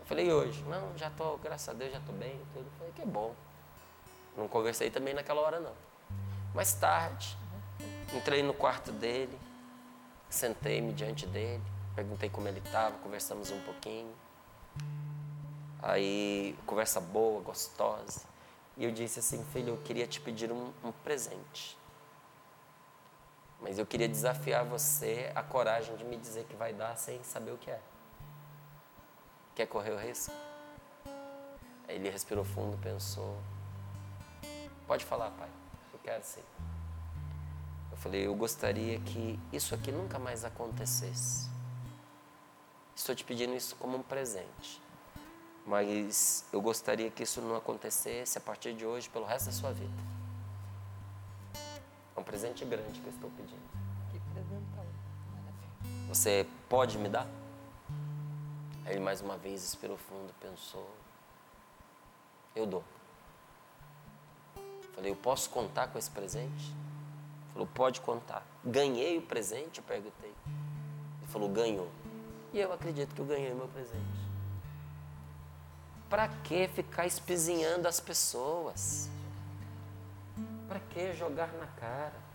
Falei, 0.06 0.32
hoje? 0.32 0.62
Não, 0.68 0.96
já 0.96 1.10
tô, 1.10 1.36
graças 1.38 1.68
a 1.68 1.72
Deus, 1.72 1.92
já 1.92 2.00
tô 2.00 2.12
bem. 2.12 2.40
Tudo. 2.54 2.66
Falei, 2.78 2.92
que 2.94 3.04
bom. 3.04 3.34
Não 4.36 4.46
conversei 4.46 4.88
também 4.88 5.12
naquela 5.12 5.40
hora, 5.40 5.58
não. 5.58 5.72
Mais 6.54 6.72
tarde, 6.74 7.36
entrei 8.14 8.40
no 8.40 8.54
quarto 8.54 8.92
dele, 8.92 9.36
sentei-me 10.30 10.92
diante 10.92 11.26
dele, 11.26 11.62
perguntei 11.94 12.30
como 12.30 12.46
ele 12.46 12.60
estava, 12.60 12.96
conversamos 12.98 13.50
um 13.50 13.60
pouquinho. 13.62 14.14
Aí, 15.82 16.56
conversa 16.64 17.00
boa, 17.00 17.42
gostosa. 17.42 18.22
E 18.76 18.84
eu 18.84 18.92
disse 18.92 19.18
assim, 19.18 19.44
filho, 19.52 19.70
eu 19.70 19.78
queria 19.78 20.06
te 20.06 20.20
pedir 20.20 20.52
um, 20.52 20.72
um 20.84 20.92
presente. 20.92 21.76
Mas 23.60 23.78
eu 23.78 23.86
queria 23.86 24.08
desafiar 24.08 24.64
você 24.64 25.32
a 25.34 25.42
coragem 25.42 25.96
de 25.96 26.04
me 26.04 26.16
dizer 26.16 26.44
que 26.44 26.54
vai 26.54 26.72
dar 26.72 26.96
sem 26.96 27.22
saber 27.24 27.50
o 27.50 27.58
que 27.58 27.70
é. 27.70 27.80
Quer 29.56 29.66
correr 29.66 29.92
o 29.92 29.96
risco? 29.96 30.34
Aí 31.88 31.96
ele 31.96 32.10
respirou 32.10 32.44
fundo, 32.44 32.76
pensou. 32.76 33.38
Pode 34.86 35.02
falar, 35.02 35.30
pai. 35.30 35.48
Eu 35.94 35.98
quero 36.00 36.22
sim. 36.22 36.42
Eu 37.90 37.96
falei, 37.96 38.26
eu 38.26 38.34
gostaria 38.34 39.00
que 39.00 39.40
isso 39.50 39.74
aqui 39.74 39.90
nunca 39.90 40.18
mais 40.18 40.44
acontecesse. 40.44 41.48
Estou 42.94 43.14
te 43.14 43.24
pedindo 43.24 43.54
isso 43.54 43.74
como 43.76 43.96
um 43.96 44.02
presente. 44.02 44.82
Mas 45.66 46.44
eu 46.52 46.60
gostaria 46.60 47.10
que 47.10 47.22
isso 47.22 47.40
não 47.40 47.56
acontecesse 47.56 48.36
a 48.36 48.40
partir 48.42 48.74
de 48.74 48.84
hoje, 48.84 49.08
pelo 49.08 49.24
resto 49.24 49.46
da 49.46 49.52
sua 49.52 49.72
vida. 49.72 50.02
É 52.14 52.20
um 52.20 52.22
presente 52.22 52.62
grande 52.62 53.00
que 53.00 53.06
eu 53.06 53.12
estou 53.12 53.30
pedindo. 53.30 53.58
Que 54.12 54.20
presentão. 54.34 54.84
Você 56.08 56.46
pode 56.68 56.98
me 56.98 57.08
dar? 57.08 57.26
Aí 58.86 58.92
ele 58.92 59.00
mais 59.00 59.20
uma 59.20 59.36
vez 59.36 59.64
expirou 59.64 59.96
fundo, 59.96 60.32
pensou. 60.40 60.88
Eu 62.54 62.64
dou. 62.64 62.84
Falei, 64.94 65.10
eu 65.10 65.16
posso 65.16 65.50
contar 65.50 65.88
com 65.88 65.98
esse 65.98 66.10
presente? 66.10 66.68
Ele 66.68 67.52
falou, 67.52 67.66
pode 67.74 68.00
contar. 68.00 68.46
Ganhei 68.64 69.18
o 69.18 69.22
presente? 69.22 69.80
Eu 69.80 69.84
perguntei. 69.84 70.30
Ele 70.30 71.26
falou, 71.32 71.48
ganhou. 71.48 71.90
E 72.52 72.60
eu 72.60 72.72
acredito 72.72 73.12
que 73.12 73.20
eu 73.20 73.26
ganhei 73.26 73.52
meu 73.52 73.66
presente. 73.66 74.26
Para 76.08 76.28
que 76.28 76.68
ficar 76.68 77.06
espizinhando 77.06 77.88
as 77.88 77.98
pessoas? 77.98 79.10
Para 80.68 80.78
que 80.78 81.12
jogar 81.12 81.52
na 81.54 81.66
cara? 81.66 82.25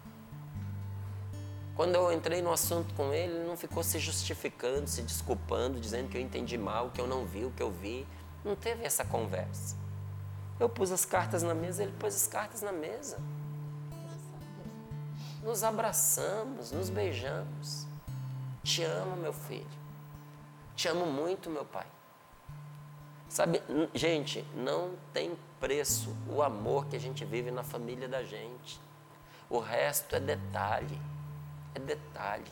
Quando 1.82 1.96
eu 1.96 2.12
entrei 2.12 2.44
no 2.44 2.54
assunto 2.54 2.94
com 2.94 3.12
ele, 3.12 3.34
ele 3.34 3.48
não 3.48 3.58
ficou 3.58 3.82
se 3.82 3.98
justificando, 3.98 4.88
se 4.88 5.02
desculpando, 5.02 5.80
dizendo 5.80 6.10
que 6.10 6.16
eu 6.16 6.22
entendi 6.22 6.56
mal, 6.56 6.92
que 6.92 7.02
eu 7.02 7.08
não 7.08 7.26
vi 7.26 7.44
o 7.44 7.50
que 7.50 7.64
eu 7.64 7.72
vi. 7.72 8.06
Não 8.46 8.56
teve 8.56 8.84
essa 8.84 9.04
conversa. 9.04 9.76
Eu 10.60 10.70
pus 10.70 10.92
as 10.92 11.06
cartas 11.06 11.42
na 11.42 11.56
mesa, 11.56 11.82
ele 11.82 11.92
pôs 11.98 12.14
as 12.14 12.28
cartas 12.28 12.62
na 12.62 12.72
mesa. 12.72 13.18
Nos 15.42 15.64
abraçamos, 15.64 16.72
nos 16.72 16.88
beijamos. 16.92 17.88
Te 18.64 18.84
amo, 18.84 19.16
meu 19.16 19.34
filho. 19.34 19.66
Te 20.76 20.88
amo 20.88 21.08
muito, 21.08 21.50
meu 21.50 21.66
pai. 21.66 21.88
Sabe, 23.28 23.60
gente, 23.96 24.46
não 24.54 24.94
tem 25.12 25.36
preço 25.60 26.16
o 26.30 26.44
amor 26.44 26.86
que 26.86 26.96
a 26.96 27.00
gente 27.00 27.26
vive 27.26 27.50
na 27.50 27.64
família 27.64 28.08
da 28.08 28.24
gente. 28.24 28.80
O 29.50 29.58
resto 29.58 30.16
é 30.16 30.20
detalhe. 30.20 31.02
É 31.76 31.80
detalhe. 31.80 32.52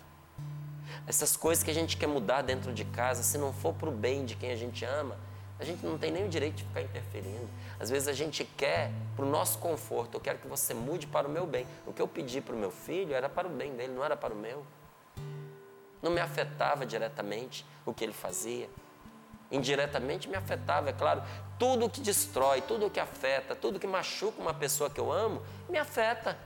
Essas 1.07 1.35
coisas 1.35 1.63
que 1.63 1.71
a 1.71 1.73
gente 1.73 1.97
quer 1.97 2.07
mudar 2.07 2.41
dentro 2.41 2.73
de 2.73 2.85
casa, 2.85 3.23
se 3.23 3.37
não 3.37 3.53
for 3.53 3.73
para 3.73 3.89
o 3.89 3.91
bem 3.91 4.25
de 4.25 4.35
quem 4.35 4.51
a 4.51 4.55
gente 4.55 4.83
ama, 4.85 5.17
a 5.59 5.65
gente 5.65 5.85
não 5.85 5.97
tem 5.97 6.09
nem 6.09 6.25
o 6.25 6.29
direito 6.29 6.55
de 6.55 6.63
ficar 6.63 6.81
interferindo. 6.81 7.49
Às 7.79 7.89
vezes 7.89 8.07
a 8.07 8.13
gente 8.13 8.45
quer 8.45 8.91
para 9.15 9.25
o 9.25 9.29
nosso 9.29 9.57
conforto, 9.59 10.15
eu 10.15 10.21
quero 10.21 10.39
que 10.39 10.47
você 10.47 10.73
mude 10.73 11.05
para 11.05 11.27
o 11.27 11.31
meu 11.31 11.45
bem. 11.45 11.67
O 11.85 11.91
que 11.91 12.01
eu 12.01 12.07
pedi 12.07 12.39
para 12.39 12.55
o 12.55 12.57
meu 12.57 12.71
filho 12.71 13.13
era 13.13 13.27
para 13.27 13.47
o 13.47 13.51
bem 13.51 13.75
dele, 13.75 13.93
não 13.93 14.03
era 14.03 14.15
para 14.15 14.33
o 14.33 14.37
meu. 14.37 14.65
Não 16.01 16.11
me 16.11 16.21
afetava 16.21 16.85
diretamente 16.85 17.65
o 17.85 17.93
que 17.93 18.05
ele 18.05 18.13
fazia. 18.13 18.69
Indiretamente 19.51 20.29
me 20.29 20.35
afetava, 20.37 20.89
é 20.89 20.93
claro. 20.93 21.21
Tudo 21.57 21.89
que 21.89 21.99
destrói, 21.99 22.61
tudo 22.61 22.89
que 22.89 22.99
afeta, 22.99 23.53
tudo 23.53 23.79
que 23.79 23.87
machuca 23.87 24.41
uma 24.41 24.53
pessoa 24.53 24.89
que 24.89 24.99
eu 24.99 25.11
amo, 25.11 25.41
me 25.67 25.77
afeta, 25.77 26.37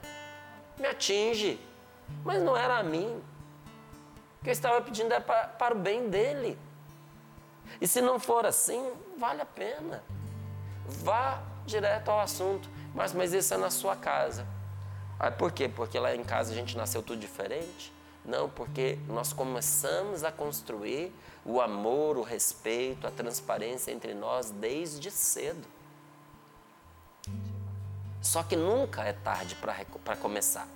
me 0.79 0.87
atinge. 0.87 1.59
Mas 2.23 2.41
não 2.41 2.55
era 2.55 2.77
a 2.77 2.83
mim. 2.83 3.21
O 4.39 4.43
que 4.43 4.49
eu 4.49 4.53
estava 4.53 4.81
pedindo 4.81 5.13
era 5.13 5.21
para, 5.21 5.47
para 5.47 5.75
o 5.75 5.79
bem 5.79 6.09
dele. 6.09 6.57
E 7.79 7.87
se 7.87 8.01
não 8.01 8.19
for 8.19 8.45
assim, 8.45 8.91
vale 9.17 9.41
a 9.41 9.45
pena. 9.45 10.03
Vá 10.85 11.41
direto 11.65 12.09
ao 12.09 12.19
assunto. 12.19 12.69
Mas, 12.93 13.13
mas 13.13 13.33
isso 13.33 13.53
é 13.53 13.57
na 13.57 13.69
sua 13.69 13.95
casa. 13.95 14.45
Ah, 15.19 15.31
por 15.31 15.51
quê? 15.51 15.69
Porque 15.69 15.97
lá 15.97 16.15
em 16.15 16.23
casa 16.23 16.51
a 16.51 16.55
gente 16.55 16.75
nasceu 16.75 17.01
tudo 17.01 17.19
diferente? 17.19 17.93
Não, 18.25 18.49
porque 18.49 18.97
nós 19.07 19.33
começamos 19.33 20.23
a 20.23 20.31
construir 20.31 21.13
o 21.45 21.59
amor, 21.59 22.17
o 22.17 22.21
respeito, 22.21 23.05
a 23.05 23.11
transparência 23.11 23.91
entre 23.91 24.13
nós 24.13 24.49
desde 24.49 25.11
cedo. 25.11 25.67
Só 28.21 28.41
que 28.43 28.55
nunca 28.55 29.03
é 29.03 29.11
tarde 29.11 29.55
para 29.55 30.15
começar. 30.15 30.67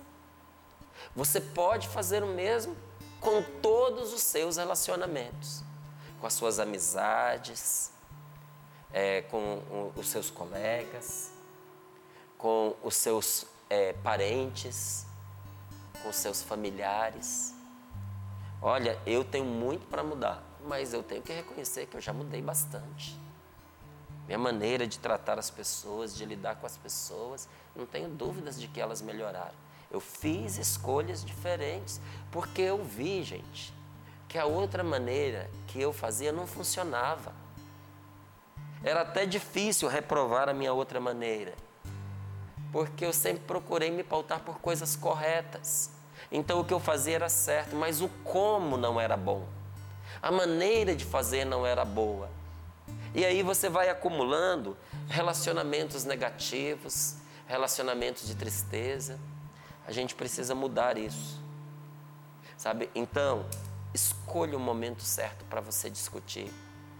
Você 1.14 1.40
pode 1.40 1.88
fazer 1.88 2.22
o 2.22 2.28
mesmo 2.28 2.76
com 3.20 3.42
todos 3.60 4.12
os 4.12 4.22
seus 4.22 4.56
relacionamentos 4.56 5.64
com 6.20 6.26
as 6.26 6.34
suas 6.34 6.58
amizades, 6.58 7.92
é, 8.92 9.22
com 9.22 9.92
os 9.96 10.08
seus 10.08 10.30
colegas, 10.30 11.30
com 12.36 12.74
os 12.82 12.96
seus 12.96 13.46
é, 13.70 13.92
parentes, 13.92 15.06
com 16.02 16.08
os 16.08 16.16
seus 16.16 16.42
familiares. 16.42 17.54
Olha, 18.60 18.98
eu 19.06 19.24
tenho 19.24 19.44
muito 19.44 19.86
para 19.86 20.02
mudar, 20.02 20.42
mas 20.64 20.92
eu 20.92 21.02
tenho 21.02 21.22
que 21.22 21.32
reconhecer 21.32 21.86
que 21.86 21.96
eu 21.96 22.00
já 22.00 22.12
mudei 22.12 22.42
bastante. 22.42 23.18
Minha 24.26 24.38
maneira 24.38 24.86
de 24.86 24.98
tratar 24.98 25.38
as 25.38 25.48
pessoas, 25.48 26.14
de 26.14 26.24
lidar 26.24 26.56
com 26.56 26.66
as 26.66 26.76
pessoas, 26.76 27.48
não 27.74 27.86
tenho 27.86 28.08
dúvidas 28.08 28.60
de 28.60 28.68
que 28.68 28.80
elas 28.80 29.00
melhoraram. 29.00 29.67
Eu 29.90 30.00
fiz 30.00 30.58
escolhas 30.58 31.24
diferentes, 31.24 32.00
porque 32.30 32.62
eu 32.62 32.82
vi, 32.84 33.22
gente, 33.22 33.72
que 34.28 34.36
a 34.36 34.44
outra 34.44 34.84
maneira 34.84 35.50
que 35.66 35.80
eu 35.80 35.92
fazia 35.92 36.30
não 36.30 36.46
funcionava. 36.46 37.32
Era 38.84 39.00
até 39.00 39.26
difícil 39.26 39.88
reprovar 39.88 40.48
a 40.48 40.54
minha 40.54 40.72
outra 40.72 41.00
maneira, 41.00 41.54
porque 42.70 43.04
eu 43.04 43.12
sempre 43.12 43.42
procurei 43.44 43.90
me 43.90 44.04
pautar 44.04 44.40
por 44.40 44.60
coisas 44.60 44.94
corretas. 44.94 45.90
Então 46.30 46.60
o 46.60 46.64
que 46.64 46.72
eu 46.72 46.78
fazia 46.78 47.16
era 47.16 47.28
certo, 47.28 47.74
mas 47.74 48.00
o 48.00 48.08
como 48.22 48.76
não 48.76 49.00
era 49.00 49.16
bom. 49.16 49.48
A 50.20 50.30
maneira 50.30 50.94
de 50.94 51.04
fazer 51.04 51.44
não 51.44 51.66
era 51.66 51.84
boa. 51.84 52.28
E 53.14 53.24
aí 53.24 53.42
você 53.42 53.68
vai 53.68 53.88
acumulando 53.88 54.76
relacionamentos 55.08 56.04
negativos, 56.04 57.16
relacionamentos 57.46 58.26
de 58.26 58.34
tristeza. 58.34 59.18
A 59.88 59.92
gente 59.92 60.14
precisa 60.14 60.54
mudar 60.54 60.96
isso. 60.96 61.42
Sabe? 62.56 62.88
Então, 62.94 63.44
Escolha 63.94 64.56
o 64.56 64.60
momento 64.60 65.02
certo 65.02 65.44
para 65.46 65.60
você 65.60 65.88
discutir 65.88 66.52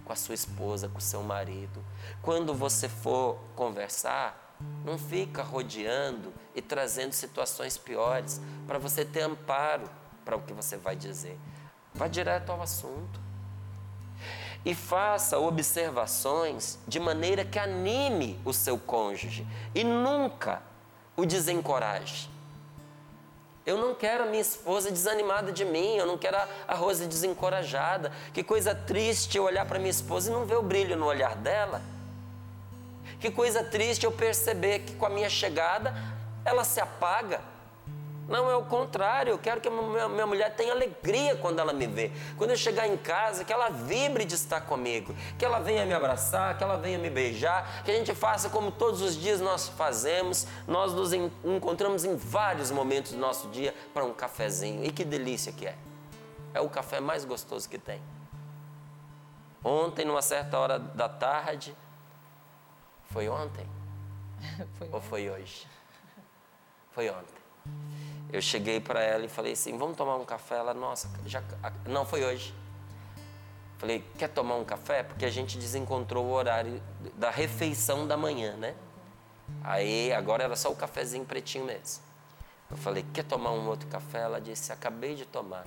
com 0.05 0.13
a 0.13 0.17
sua 0.17 0.35
esposa, 0.35 0.89
com 0.89 0.99
o 0.99 1.03
seu 1.03 1.23
marido. 1.23 1.85
Quando 2.23 2.55
você 2.55 2.89
for 2.89 3.39
conversar, 3.55 4.57
não 4.85 4.97
fica 4.99 5.43
rodeando 5.43 6.33
e 6.55 6.63
trazendo 6.63 7.13
situações 7.13 7.77
piores 7.77 8.41
para 8.67 8.79
você 8.79 9.05
ter 9.05 9.21
amparo 9.21 9.89
para 10.25 10.37
o 10.37 10.43
que 10.43 10.53
você 10.53 10.77
vai 10.77 10.97
dizer. 10.97 11.39
Vá 11.95 12.09
direto 12.09 12.51
ao 12.51 12.63
assunto. 12.63 13.21
E 14.65 14.75
faça 14.75 15.39
observações 15.39 16.79
de 16.89 16.99
maneira 16.99 17.45
que 17.45 17.59
anime 17.59 18.41
o 18.45 18.53
seu 18.53 18.79
cônjuge 18.79 19.47
e 19.75 19.85
nunca 19.85 20.63
o 21.17 21.25
desencoraje. 21.25 22.29
Eu 23.69 23.77
não 23.77 23.95
quero 23.95 24.25
a 24.25 24.27
minha 24.27 24.41
esposa 24.41 24.91
desanimada 24.91 25.53
de 25.53 25.63
mim, 25.63 25.95
eu 25.97 26.07
não 26.07 26.17
quero 26.17 26.39
a 26.67 26.75
Rose 26.75 27.05
desencorajada. 27.05 28.11
Que 28.33 28.43
coisa 28.43 28.75
triste 28.75 29.37
eu 29.37 29.45
olhar 29.45 29.67
para 29.67 29.79
minha 29.79 29.91
esposa 29.91 30.31
e 30.31 30.33
não 30.33 30.47
ver 30.47 30.57
o 30.57 30.63
brilho 30.63 30.97
no 30.97 31.05
olhar 31.05 31.37
dela. 31.37 31.83
Que 33.21 33.31
coisa 33.31 33.63
triste 33.63 34.07
eu 34.07 34.11
perceber 34.11 34.79
que 34.79 34.95
com 34.95 35.05
a 35.05 35.11
minha 35.11 35.29
chegada 35.29 35.95
ela 36.47 36.65
se 36.65 36.81
apaga. 36.81 37.43
Não, 38.29 38.51
é 38.51 38.55
o 38.55 38.65
contrário. 38.67 39.31
Eu 39.31 39.39
quero 39.39 39.59
que 39.59 39.69
a 39.69 39.71
minha, 39.71 40.27
mulher 40.27 40.55
tenha 40.55 40.73
alegria 40.73 41.35
quando 41.37 41.61
ela 41.61 41.73
me 41.73 41.87
vê. 41.87 42.13
Quando 42.37 42.51
eu 42.51 42.57
chegar 42.57 42.87
em 42.87 42.97
casa, 42.99 43.43
que 43.43 43.53
ela 43.53 43.71
vibre 43.71 44.27
de 44.27 44.35
estar 44.35 44.61
comigo. 44.61 45.17
Que 45.39 45.47
ela 45.47 45.59
venha 45.59 45.87
me 45.87 45.95
abraçar, 45.95 46.57
que 46.59 46.63
ela 46.63 46.77
venha 46.77 46.99
me 46.99 47.09
beijar. 47.09 47.83
Que 47.85 47.91
a 47.91 47.95
gente 47.95 48.15
faça 48.15 48.51
como 48.51 48.71
todos 48.71 49.01
os 49.01 49.17
dias 49.17 49.41
nós 49.41 49.69
fazemos. 49.69 50.47
Nós 50.67 50.93
nos 50.93 51.15
encontramos 51.15 52.05
em 52.05 52.15
vários 52.17 52.71
momentos 52.71 53.13
do 53.13 53.19
nosso 53.19 53.49
dia 53.49 53.75
para 53.95 54.05
um 54.05 54.13
cafezinho. 54.13 54.85
E 54.85 54.93
que 54.93 55.07
delícia 55.07 55.51
que 55.51 55.67
é. 55.67 55.75
É 56.53 56.61
o 56.61 56.69
café 56.69 57.01
mais 57.01 57.25
gostoso 57.25 57.67
que 57.67 57.79
tem. 57.79 58.03
Ontem, 59.65 60.05
numa 60.05 60.23
certa 60.23 60.59
hora 60.59 60.79
da 60.79 61.09
tarde, 61.09 61.75
foi 63.07 63.27
ontem? 63.27 63.67
foi 64.79 64.89
Ou 64.93 65.01
foi 65.01 65.31
hoje? 65.31 65.67
Foi 66.93 67.09
ontem. 67.09 67.39
Eu 68.33 68.43
cheguei 68.43 68.81
para 68.81 69.01
ela 69.01 69.25
e 69.25 69.29
falei 69.29 69.53
assim: 69.53 69.77
vamos 69.79 69.97
tomar 69.97 70.17
um 70.17 70.25
café? 70.25 70.57
Ela, 70.57 70.75
nossa, 70.75 71.11
já, 71.27 71.43
não 71.87 72.05
foi 72.05 72.25
hoje. 72.25 72.55
Falei, 73.79 74.05
quer 74.19 74.29
tomar 74.29 74.57
um 74.57 74.65
café? 74.65 75.05
Porque 75.05 75.25
a 75.25 75.31
gente 75.31 75.57
desencontrou 75.57 76.27
o 76.27 76.33
horário 76.33 76.83
da 77.15 77.31
refeição 77.31 78.09
da 78.09 78.17
manhã, 78.17 78.57
né? 78.57 78.75
Aí 79.63 80.13
agora 80.13 80.45
era 80.45 80.57
só 80.57 80.71
o 80.71 80.77
cafezinho 80.77 81.25
pretinho 81.25 81.65
mesmo. 81.65 82.03
Eu 82.71 82.77
falei, 82.77 83.05
quer 83.15 83.25
tomar 83.25 83.53
um 83.53 83.67
outro 83.69 83.89
café? 83.89 84.19
Ela 84.19 84.41
disse, 84.41 84.73
acabei 84.73 85.15
de 85.15 85.25
tomar. 85.25 85.65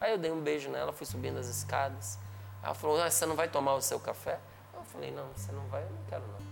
Aí 0.00 0.12
eu 0.12 0.18
dei 0.18 0.30
um 0.30 0.40
beijo 0.40 0.68
nela, 0.70 0.92
fui 0.92 1.06
subindo 1.06 1.38
as 1.38 1.48
escadas. 1.48 2.18
Ela 2.62 2.74
falou, 2.74 3.00
ah, 3.00 3.10
você 3.10 3.24
não 3.24 3.34
vai 3.34 3.48
tomar 3.48 3.74
o 3.74 3.80
seu 3.80 3.98
café? 3.98 4.38
Eu 4.74 4.84
falei, 4.84 5.10
não, 5.10 5.26
você 5.34 5.50
não 5.50 5.66
vai, 5.68 5.82
eu 5.82 5.90
não 5.90 6.04
quero 6.08 6.22
não. 6.26 6.50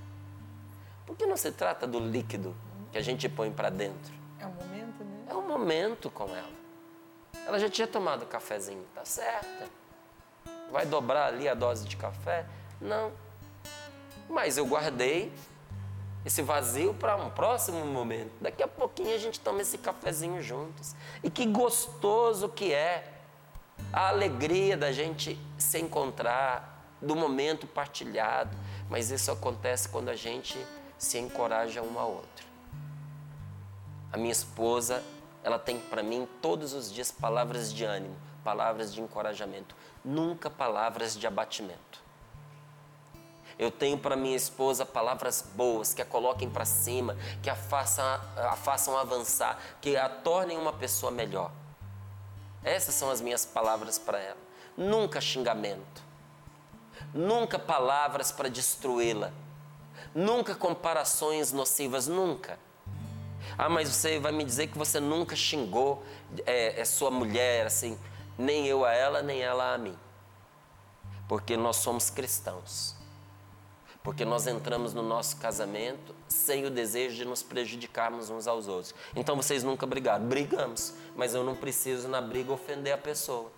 Por 1.07 1.17
que 1.17 1.27
não 1.27 1.37
se 1.37 1.53
trata 1.53 1.87
do 1.87 2.01
líquido 2.01 2.57
que 2.91 2.99
a 2.99 3.03
gente 3.03 3.29
põe 3.29 3.53
para 3.53 3.71
dentro? 3.71 4.18
É 4.41 4.47
um 4.47 4.53
momento, 4.53 5.05
né? 5.05 5.25
É 5.29 5.35
um 5.35 5.47
momento 5.47 6.11
com 6.11 6.25
ela. 6.25 6.59
Ela 7.47 7.59
já 7.59 7.69
tinha 7.69 7.87
tomado 7.87 8.27
cafezinho, 8.27 8.85
tá 8.95 9.05
certa. 9.05 9.69
Vai 10.71 10.87
dobrar 10.87 11.27
ali 11.27 11.49
a 11.49 11.55
dose 11.55 11.87
de 11.87 11.97
café? 11.97 12.47
Não. 12.81 13.13
Mas 14.29 14.59
eu 14.59 14.67
guardei 14.67 15.33
esse 16.25 16.43
vazio 16.43 16.93
para 16.95 17.17
um 17.17 17.31
próximo 17.31 17.85
momento. 17.87 18.33
Daqui 18.41 18.63
a 18.63 18.69
pouquinho 18.69 19.15
a 19.15 19.19
gente 19.19 19.41
toma 19.41 19.63
esse 19.63 19.79
cafezinho 19.79 20.43
juntos. 20.43 20.95
E 21.23 21.31
que 21.31 21.47
gostoso 21.47 22.49
que 22.49 22.73
é 22.73 23.15
a 23.93 24.09
alegria 24.09 24.77
da 24.77 24.93
gente 24.93 25.39
se 25.57 25.79
encontrar, 25.79 26.77
do 27.01 27.17
momento 27.17 27.67
partilhado. 27.67 28.57
Mas 28.91 29.11
isso 29.11 29.31
acontece 29.31 29.89
quando 29.89 30.09
a 30.09 30.17
gente 30.17 30.59
se 30.99 31.19
encoraja 31.19 31.81
um 31.81 31.99
ao 31.99 32.11
outro. 32.11 32.48
A 34.13 34.17
minha 34.17 34.33
esposa, 34.33 35.05
ela 35.43 35.59
tem 35.59 35.79
para 35.79 36.03
mim 36.03 36.27
todos 36.41 36.73
os 36.73 36.93
dias 36.93 37.11
palavras 37.11 37.73
de 37.73 37.85
ânimo, 37.85 38.17
palavras 38.43 38.93
de 38.93 39.01
encorajamento, 39.03 39.75
nunca 40.05 40.49
palavras 40.49 41.17
de 41.17 41.27
abatimento. 41.27 42.09
Eu 43.59 43.71
tenho 43.71 43.99
para 43.99 44.15
minha 44.15 44.37
esposa 44.37 44.87
palavras 44.87 45.43
boas 45.55 45.93
que 45.93 46.01
a 46.01 46.05
coloquem 46.05 46.49
para 46.49 46.65
cima, 46.65 47.17
que 47.43 47.51
a 47.51 47.57
façam, 47.57 48.05
a 48.37 48.57
façam 48.57 48.97
avançar, 48.97 49.59
que 49.81 49.97
a 49.97 50.09
tornem 50.09 50.57
uma 50.57 50.73
pessoa 50.73 51.11
melhor. 51.11 51.51
Essas 52.63 52.95
são 52.95 53.11
as 53.11 53.21
minhas 53.21 53.45
palavras 53.45 53.99
para 53.99 54.19
ela. 54.21 54.39
Nunca 54.77 55.21
xingamento, 55.21 56.03
nunca 57.13 57.59
palavras 57.59 58.31
para 58.31 58.49
destruí-la, 58.49 59.33
nunca 60.15 60.55
comparações 60.55 61.53
nocivas, 61.53 62.07
nunca. 62.07 62.59
Ah, 63.57 63.69
mas 63.69 63.89
você 63.89 64.19
vai 64.19 64.33
me 64.33 64.45
dizer 64.45 64.69
que 64.69 64.79
você 64.79 65.01
nunca 65.01 65.35
xingou 65.35 66.05
é, 66.45 66.81
é 66.81 66.85
sua 66.85 67.11
mulher, 67.11 67.67
assim. 67.67 67.99
nem 68.37 68.67
eu 68.67 68.85
a 68.85 68.93
ela, 68.93 69.23
nem 69.23 69.41
ela 69.41 69.75
a 69.75 69.79
mim. 69.79 69.97
Porque 71.29 71.57
nós 71.57 71.77
somos 71.77 72.11
cristãos. 72.11 72.97
Porque 74.03 74.25
nós 74.25 74.47
entramos 74.47 74.95
no 74.95 75.03
nosso 75.03 75.37
casamento 75.37 76.15
sem 76.29 76.65
o 76.65 76.71
desejo 76.71 77.17
de 77.17 77.25
nos 77.25 77.43
prejudicarmos 77.43 78.31
uns 78.31 78.47
aos 78.47 78.69
outros. 78.69 78.95
Então 79.15 79.37
vocês 79.37 79.63
nunca 79.63 79.87
brigaram. 79.87 80.25
Brigamos, 80.27 80.95
mas 81.17 81.35
eu 81.35 81.45
não 81.45 81.55
preciso 81.55 82.09
na 82.09 82.21
briga 82.21 82.53
ofender 82.53 82.93
a 82.95 82.99
pessoa. 82.99 83.51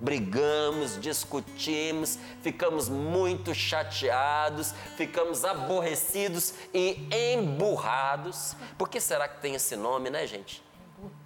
Brigamos, 0.00 0.98
discutimos, 1.00 2.18
ficamos 2.42 2.88
muito 2.88 3.54
chateados, 3.54 4.72
ficamos 4.96 5.44
aborrecidos 5.44 6.54
e 6.72 7.06
emburrados. 7.34 8.56
Por 8.78 8.88
que 8.88 9.00
será 9.00 9.28
que 9.28 9.40
tem 9.40 9.54
esse 9.54 9.76
nome, 9.76 10.08
né, 10.08 10.26
gente? 10.26 10.62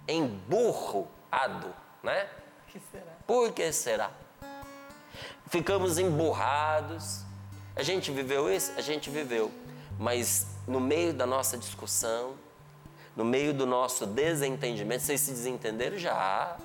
Emburroado, 0.07 1.73
né? 2.03 2.27
que? 2.67 2.81
Por 3.25 3.51
que 3.53 3.71
será? 3.71 4.11
Ficamos 5.47 5.97
emburrados. 5.97 7.21
A 7.75 7.83
gente 7.83 8.11
viveu 8.11 8.53
isso? 8.53 8.71
A 8.77 8.81
gente 8.81 9.09
viveu. 9.09 9.51
Mas 9.97 10.47
no 10.67 10.79
meio 10.79 11.13
da 11.13 11.25
nossa 11.25 11.57
discussão, 11.57 12.33
no 13.15 13.23
meio 13.23 13.53
do 13.53 13.65
nosso 13.65 14.05
desentendimento, 14.05 15.03
vocês 15.03 15.21
se 15.21 15.31
desentenderam 15.31 15.97
já? 15.97 16.57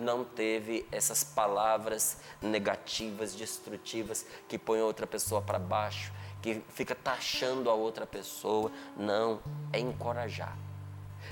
Não 0.00 0.24
teve 0.24 0.86
essas 0.90 1.22
palavras 1.22 2.16
negativas, 2.40 3.34
destrutivas, 3.34 4.24
que 4.48 4.58
põem 4.58 4.80
outra 4.80 5.06
pessoa 5.06 5.42
para 5.42 5.58
baixo, 5.58 6.10
que 6.40 6.62
fica 6.70 6.94
taxando 6.94 7.68
a 7.68 7.74
outra 7.74 8.06
pessoa. 8.06 8.72
Não, 8.96 9.40
é 9.72 9.78
encorajar. 9.78 10.56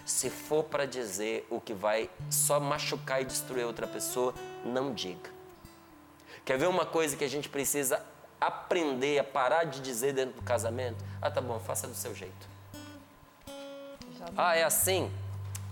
Se 0.05 0.29
for 0.29 0.65
para 0.65 0.87
dizer 0.87 1.47
o 1.51 1.59
que 1.61 1.73
vai 1.73 2.11
só 2.31 2.61
machucar 2.61 3.23
e 3.23 3.25
destruir 3.25 3.65
outra 3.65 3.87
pessoa, 3.87 4.35
não 4.63 4.93
diga. 4.93 5.31
Quer 6.45 6.59
ver 6.59 6.67
uma 6.69 6.85
coisa 6.85 7.17
que 7.17 7.25
a 7.25 7.29
gente 7.29 7.49
precisa 7.49 8.05
aprender 8.39 9.19
a 9.19 9.25
parar 9.25 9.65
de 9.65 9.81
dizer 9.81 10.13
dentro 10.13 10.35
do 10.37 10.43
casamento? 10.43 11.03
Ah, 11.23 11.31
tá 11.31 11.41
bom, 11.41 11.59
faça 11.59 11.87
do 11.89 11.95
seu 11.95 12.15
jeito. 12.15 12.49
Já, 14.19 14.27
Ah, 14.37 14.55
é 14.57 14.63
assim? 14.65 15.11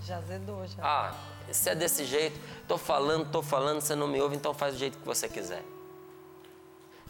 já 0.03 0.21
zedou, 0.23 0.67
já. 0.67 0.83
Ah, 0.83 1.15
se 1.53 1.71
é 1.71 1.75
desse 1.75 2.05
jeito, 2.05 2.39
tô 2.67 2.77
falando, 2.77 3.31
tô 3.31 3.43
falando, 3.43 3.81
você 3.81 3.95
não 3.95 4.09
me 4.09 4.21
ouve, 4.21 4.37
então 4.37 4.53
faz 4.53 4.75
do 4.75 4.79
jeito 4.79 4.99
que 4.99 5.07
você 5.07 5.29
quiser. 5.29 5.63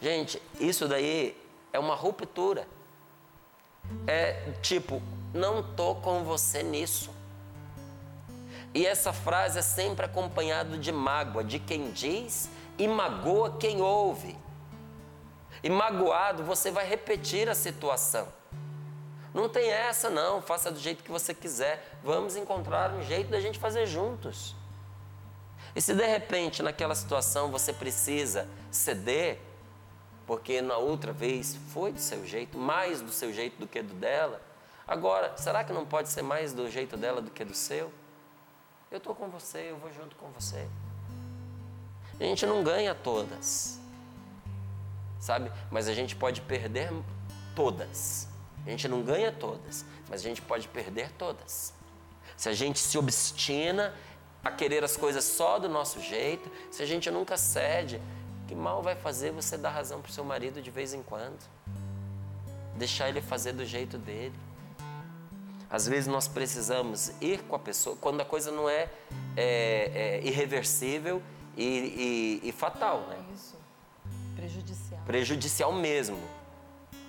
Gente, 0.01 0.40
isso 0.61 0.87
daí 0.87 1.37
é 1.72 1.79
uma 1.79 1.94
ruptura. 1.94 2.66
É 4.07 4.53
tipo, 4.62 5.03
não 5.33 5.62
tô 5.62 5.94
com 5.96 6.25
você 6.25 6.62
nisso. 6.62 7.11
E 8.75 8.85
essa 8.87 9.12
frase 9.12 9.59
é 9.59 9.62
sempre 9.62 10.05
acompanhada 10.05 10.77
de 10.77 10.92
mágoa, 10.92 11.42
de 11.42 11.59
quem 11.59 11.90
diz 11.92 12.51
e 12.79 12.87
magoa 12.87 13.57
quem 13.59 13.81
ouve. 13.81 14.37
E 15.62 15.70
magoado, 15.70 16.44
você 16.44 16.70
vai 16.70 16.87
repetir 16.87 17.49
a 17.49 17.55
situação. 17.55 18.29
Não 19.37 19.51
tem 19.51 19.70
essa 19.70 20.09
não, 20.09 20.40
faça 20.40 20.70
do 20.72 20.81
jeito 20.81 21.05
que 21.05 21.11
você 21.11 21.35
quiser. 21.35 21.99
Vamos 22.03 22.37
encontrar 22.37 22.90
um 22.92 23.03
jeito 23.03 23.29
da 23.29 23.38
gente 23.38 23.59
fazer 23.59 23.85
juntos. 23.85 24.57
E 25.75 25.81
se 25.83 25.92
de 25.92 26.07
repente 26.07 26.62
naquela 26.62 26.94
situação 26.94 27.51
você 27.51 27.70
precisa 27.70 28.49
ceder, 28.70 29.38
porque 30.27 30.62
na 30.62 30.79
outra 30.79 31.12
vez 31.12 31.55
foi 31.68 31.92
do 31.92 32.01
seu 32.01 32.25
jeito, 32.27 32.57
mais 32.57 33.03
do 33.03 33.12
seu 33.12 33.31
jeito 33.31 33.59
do 33.59 33.66
que 33.66 33.83
do 33.83 33.92
dela, 33.92 34.40
agora, 34.88 35.37
será 35.37 35.62
que 35.62 35.70
não 35.70 35.85
pode 35.85 36.09
ser 36.09 36.22
mais 36.22 36.55
do 36.55 36.70
jeito 36.70 36.96
dela 36.96 37.20
do 37.20 37.31
que 37.31 37.44
do 37.44 37.55
seu? 37.55 37.92
Eu 38.90 38.96
estou 38.96 39.14
com 39.14 39.29
você, 39.29 39.70
eu 39.70 39.77
vou 39.77 39.92
junto 39.92 40.16
com 40.16 40.31
você. 40.31 40.66
A 42.18 42.25
gente 42.25 42.46
não 42.46 42.64
ganha 42.64 42.94
todas, 42.94 43.79
sabe? 45.20 45.53
Mas 45.70 45.88
a 45.88 45.92
gente 45.92 46.16
pode 46.16 46.40
perder 46.40 46.90
todas. 47.55 48.35
A 48.66 48.70
gente 48.70 48.88
não 48.88 49.02
ganha 49.02 49.31
todas, 49.31 49.85
mas 50.09 50.20
a 50.20 50.24
gente 50.24 50.42
pode 50.42 50.66
perder 50.68 51.11
todas. 51.12 51.72
Se 52.37 52.48
a 52.48 52.52
gente 52.52 52.79
se 52.79 52.98
obstina 52.98 53.94
a 54.42 54.50
querer 54.50 54.83
as 54.83 54.96
coisas 54.96 55.24
só 55.24 55.59
do 55.59 55.68
nosso 55.68 56.00
jeito, 56.00 56.50
se 56.70 56.83
a 56.83 56.87
gente 56.87 57.11
nunca 57.11 57.37
cede, 57.37 58.00
que 58.48 58.55
mal 58.55 58.83
vai 58.83 58.96
fazer 58.96 59.31
você 59.31 59.57
dar 59.57 59.70
razão 59.70 60.00
para 60.00 60.11
o 60.11 60.12
seu 60.12 60.24
marido 60.24 60.61
de 60.61 60.70
vez 60.70 60.92
em 60.92 61.02
quando? 61.02 61.38
Deixar 62.76 63.09
ele 63.09 63.20
fazer 63.20 63.52
do 63.52 63.64
jeito 63.64 63.96
dele. 63.98 64.35
Às 65.70 65.87
vezes 65.87 66.07
nós 66.07 66.29
precisamos 66.29 67.12
ir 67.20 67.42
com 67.42 67.57
a 67.57 67.59
pessoa 67.59 67.96
quando 67.96 68.20
a 68.20 68.24
coisa 68.24 68.50
não 68.50 68.68
é, 68.68 68.88
é, 69.37 69.90
é 69.94 70.20
irreversível 70.24 71.22
e, 71.57 72.40
e, 72.42 72.48
e 72.48 72.52
fatal, 72.52 73.00
né? 73.09 73.18
Isso. 73.35 73.57
Prejudicial. 74.37 75.00
prejudicial 75.07 75.72
mesmo. 75.72 76.18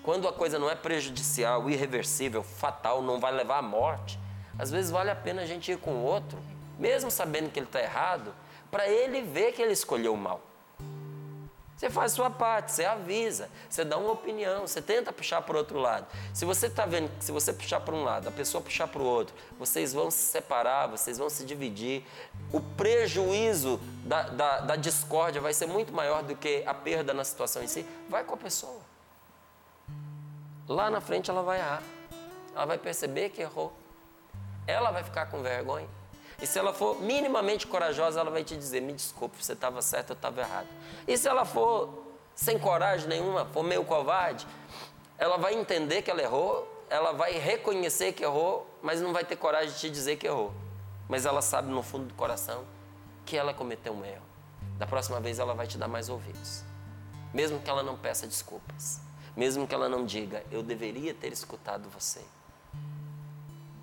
Quando 0.08 0.26
a 0.26 0.32
coisa 0.32 0.58
não 0.58 0.70
é 0.70 0.76
prejudicial, 0.76 1.70
irreversível, 1.70 2.42
fatal, 2.42 3.02
não 3.02 3.20
vai 3.20 3.34
levar 3.34 3.58
à 3.58 3.62
morte, 3.62 4.18
às 4.58 4.72
vezes 4.72 4.90
vale 4.90 5.12
a 5.12 5.16
pena 5.18 5.42
a 5.42 5.46
gente 5.46 5.70
ir 5.70 5.78
com 5.80 5.96
o 5.96 6.02
outro, 6.02 6.40
mesmo 6.80 7.12
sabendo 7.12 7.52
que 7.52 7.60
ele 7.60 7.66
está 7.66 7.82
errado, 7.82 8.34
para 8.72 8.88
ele 8.88 9.22
ver 9.22 9.52
que 9.52 9.62
ele 9.62 9.74
escolheu 9.74 10.14
o 10.14 10.18
mal. 10.18 10.40
Você 11.76 11.90
faz 11.90 12.14
sua 12.14 12.30
parte, 12.30 12.72
você 12.72 12.86
avisa, 12.86 13.50
você 13.70 13.84
dá 13.84 13.98
uma 13.98 14.14
opinião, 14.14 14.66
você 14.66 14.82
tenta 14.82 15.12
puxar 15.12 15.42
para 15.42 15.56
o 15.56 15.58
outro 15.58 15.78
lado. 15.78 16.08
Se 16.34 16.46
você 16.46 16.68
está 16.68 16.86
vendo 16.86 17.12
que 17.18 17.26
se 17.26 17.32
você 17.34 17.52
puxar 17.52 17.82
para 17.82 17.94
um 17.94 18.06
lado, 18.06 18.30
a 18.30 18.32
pessoa 18.32 18.64
puxar 18.64 18.88
para 18.88 19.02
o 19.02 19.06
outro, 19.06 19.36
vocês 19.60 19.92
vão 19.92 20.10
se 20.10 20.20
separar, 20.20 20.88
vocês 20.88 21.18
vão 21.18 21.30
se 21.30 21.44
dividir. 21.44 22.06
O 22.54 22.62
prejuízo 22.62 23.78
da, 24.06 24.22
da, 24.22 24.60
da 24.62 24.76
discórdia 24.78 25.42
vai 25.42 25.54
ser 25.54 25.66
muito 25.66 25.92
maior 25.92 26.24
do 26.24 26.34
que 26.34 26.64
a 26.66 26.74
perda 26.74 27.14
na 27.14 27.26
situação 27.26 27.62
em 27.62 27.68
si. 27.68 27.86
Vai 28.08 28.24
com 28.24 28.36
a 28.36 28.38
pessoa. 28.38 28.97
Lá 30.68 30.90
na 30.90 31.00
frente 31.00 31.30
ela 31.30 31.42
vai 31.42 31.60
errar. 31.60 31.82
Ela 32.54 32.66
vai 32.66 32.78
perceber 32.78 33.30
que 33.30 33.42
errou. 33.42 33.72
Ela 34.66 34.92
vai 34.92 35.04
ficar 35.04 35.28
com 35.28 35.42
vergonha. 35.42 35.88
E 36.42 36.46
se 36.46 36.60
ela 36.60 36.74
for 36.74 37.02
minimamente 37.02 37.66
corajosa, 37.66 38.20
ela 38.20 38.30
vai 38.30 38.44
te 38.44 38.56
dizer: 38.56 38.82
me 38.82 38.94
desculpe, 38.94 39.44
você 39.44 39.54
estava 39.54 39.82
certo, 39.82 40.12
eu 40.12 40.14
estava 40.16 40.42
errado. 40.42 40.68
E 41.08 41.18
se 41.18 41.28
ela 41.28 41.46
for 41.46 42.06
sem 42.36 42.60
coragem 42.60 43.08
nenhuma, 43.08 43.46
for 43.46 43.64
meio 43.64 43.84
covarde, 43.86 44.46
ela 45.18 45.38
vai 45.38 45.56
entender 45.56 46.02
que 46.02 46.12
ela 46.12 46.22
errou, 46.22 46.86
ela 46.90 47.12
vai 47.12 47.32
reconhecer 47.32 48.14
que 48.14 48.24
errou, 48.24 48.68
mas 48.82 49.02
não 49.02 49.14
vai 49.14 49.24
ter 49.24 49.36
coragem 49.36 49.72
de 49.72 49.80
te 49.80 49.90
dizer 49.90 50.18
que 50.18 50.28
errou. 50.28 50.54
Mas 51.08 51.26
ela 51.26 51.42
sabe 51.42 51.70
no 51.70 51.82
fundo 51.82 52.06
do 52.06 52.14
coração 52.14 52.66
que 53.26 53.38
ela 53.38 53.54
cometeu 53.54 53.94
um 53.94 54.06
erro. 54.06 54.26
Da 54.78 54.86
próxima 54.86 55.20
vez 55.20 55.40
ela 55.40 55.56
vai 55.56 55.66
te 55.66 55.78
dar 55.78 55.88
mais 55.88 56.10
ouvidos. 56.10 56.64
Mesmo 57.34 57.60
que 57.60 57.70
ela 57.70 57.82
não 57.82 57.98
peça 57.98 58.28
desculpas. 58.28 59.07
Mesmo 59.38 59.68
que 59.68 59.76
ela 59.76 59.88
não 59.88 60.04
diga, 60.04 60.44
eu 60.52 60.64
deveria 60.64 61.14
ter 61.14 61.32
escutado 61.32 61.88
você. 61.92 62.22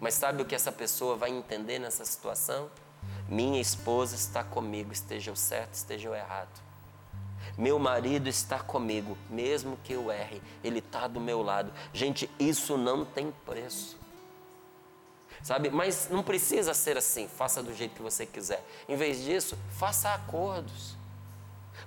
Mas 0.01 0.15
sabe 0.15 0.43
o 0.43 0.45
que 0.45 0.55
essa 0.55 0.73
pessoa 0.73 1.17
vai 1.17 1.31
entender 1.31 1.79
nessa 1.79 2.05
situação? 2.05 2.69
Minha 3.29 3.61
esposa 3.61 4.17
está 4.17 4.43
comigo, 4.43 4.93
esteja 4.93 5.31
eu 5.31 5.37
certo, 5.37 5.75
esteja 5.75 6.09
eu 6.09 6.15
errado. 6.15 6.61
Meu 7.57 7.79
marido 7.79 8.29
está 8.29 8.59
comigo, 8.59 9.17
mesmo 9.31 9.79
que 9.85 9.93
eu 9.93 10.11
erre, 10.11 10.43
ele 10.65 10.81
está 10.81 11.07
do 11.07 11.21
meu 11.21 11.41
lado. 11.41 11.73
Gente, 11.93 12.29
isso 12.37 12.77
não 12.77 13.05
tem 13.05 13.31
preço. 13.47 13.97
Sabe? 15.41 15.71
Mas 15.71 16.09
não 16.11 16.25
precisa 16.25 16.75
ser 16.75 16.97
assim, 16.97 17.29
faça 17.29 17.63
do 17.63 17.73
jeito 17.73 17.95
que 17.95 18.03
você 18.03 18.27
quiser. 18.27 18.65
Em 18.89 18.97
vez 18.97 19.23
disso, 19.23 19.57
faça 19.79 20.13
acordos. 20.13 20.97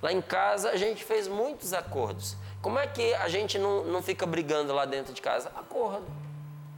Lá 0.02 0.14
em 0.14 0.22
casa 0.22 0.70
a 0.70 0.78
gente 0.78 1.04
fez 1.04 1.28
muitos 1.28 1.74
acordos. 1.74 2.38
Como 2.68 2.80
é 2.80 2.86
que 2.86 3.14
a 3.14 3.30
gente 3.30 3.58
não, 3.58 3.86
não 3.86 4.04
fica 4.04 4.26
brigando 4.26 4.74
lá 4.74 4.84
dentro 4.84 5.14
de 5.14 5.22
casa? 5.22 5.50
Acordo. 5.56 6.06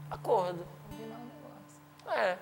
Acordo. 0.08 0.64
É. 2.10 2.38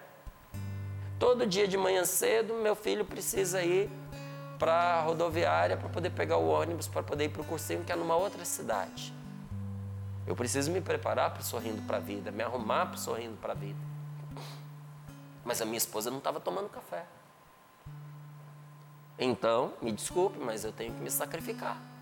Todo 1.18 1.48
dia 1.48 1.66
de 1.66 1.78
manhã 1.78 2.04
cedo, 2.04 2.56
meu 2.56 2.76
filho 2.76 3.06
precisa 3.06 3.64
ir 3.64 3.90
para 4.60 4.74
a 4.74 5.02
rodoviária 5.02 5.78
para 5.78 5.88
poder 5.88 6.10
pegar 6.10 6.36
o 6.36 6.50
ônibus, 6.50 6.90
para 6.90 7.02
poder 7.02 7.24
ir 7.24 7.30
para 7.30 7.42
o 7.42 7.46
cursinho, 7.46 7.86
que 7.86 7.92
é 7.94 7.96
numa 7.96 8.18
outra 8.18 8.44
cidade. 8.44 9.14
Eu 10.28 10.36
preciso 10.36 10.70
me 10.70 10.82
preparar 10.82 11.32
para 11.32 11.42
sorrindo 11.42 11.82
para 11.84 11.96
a 11.96 12.02
vida, 12.02 12.32
me 12.32 12.44
arrumar 12.44 12.88
para 12.88 12.98
sorrindo 12.98 13.38
para 13.38 13.54
a 13.54 13.56
vida. 13.56 13.80
Mas 15.46 15.62
a 15.62 15.66
minha 15.66 15.78
esposa 15.78 16.12
não 16.12 16.18
estava 16.18 16.42
tomando 16.42 16.68
café. 16.68 17.06
Então, 19.18 19.72
me 19.82 19.94
desculpe, 19.94 20.38
mas 20.38 20.66
eu 20.66 20.74
tenho 20.74 20.94
que 20.94 21.00
me 21.00 21.10
sacrificar. 21.10 21.96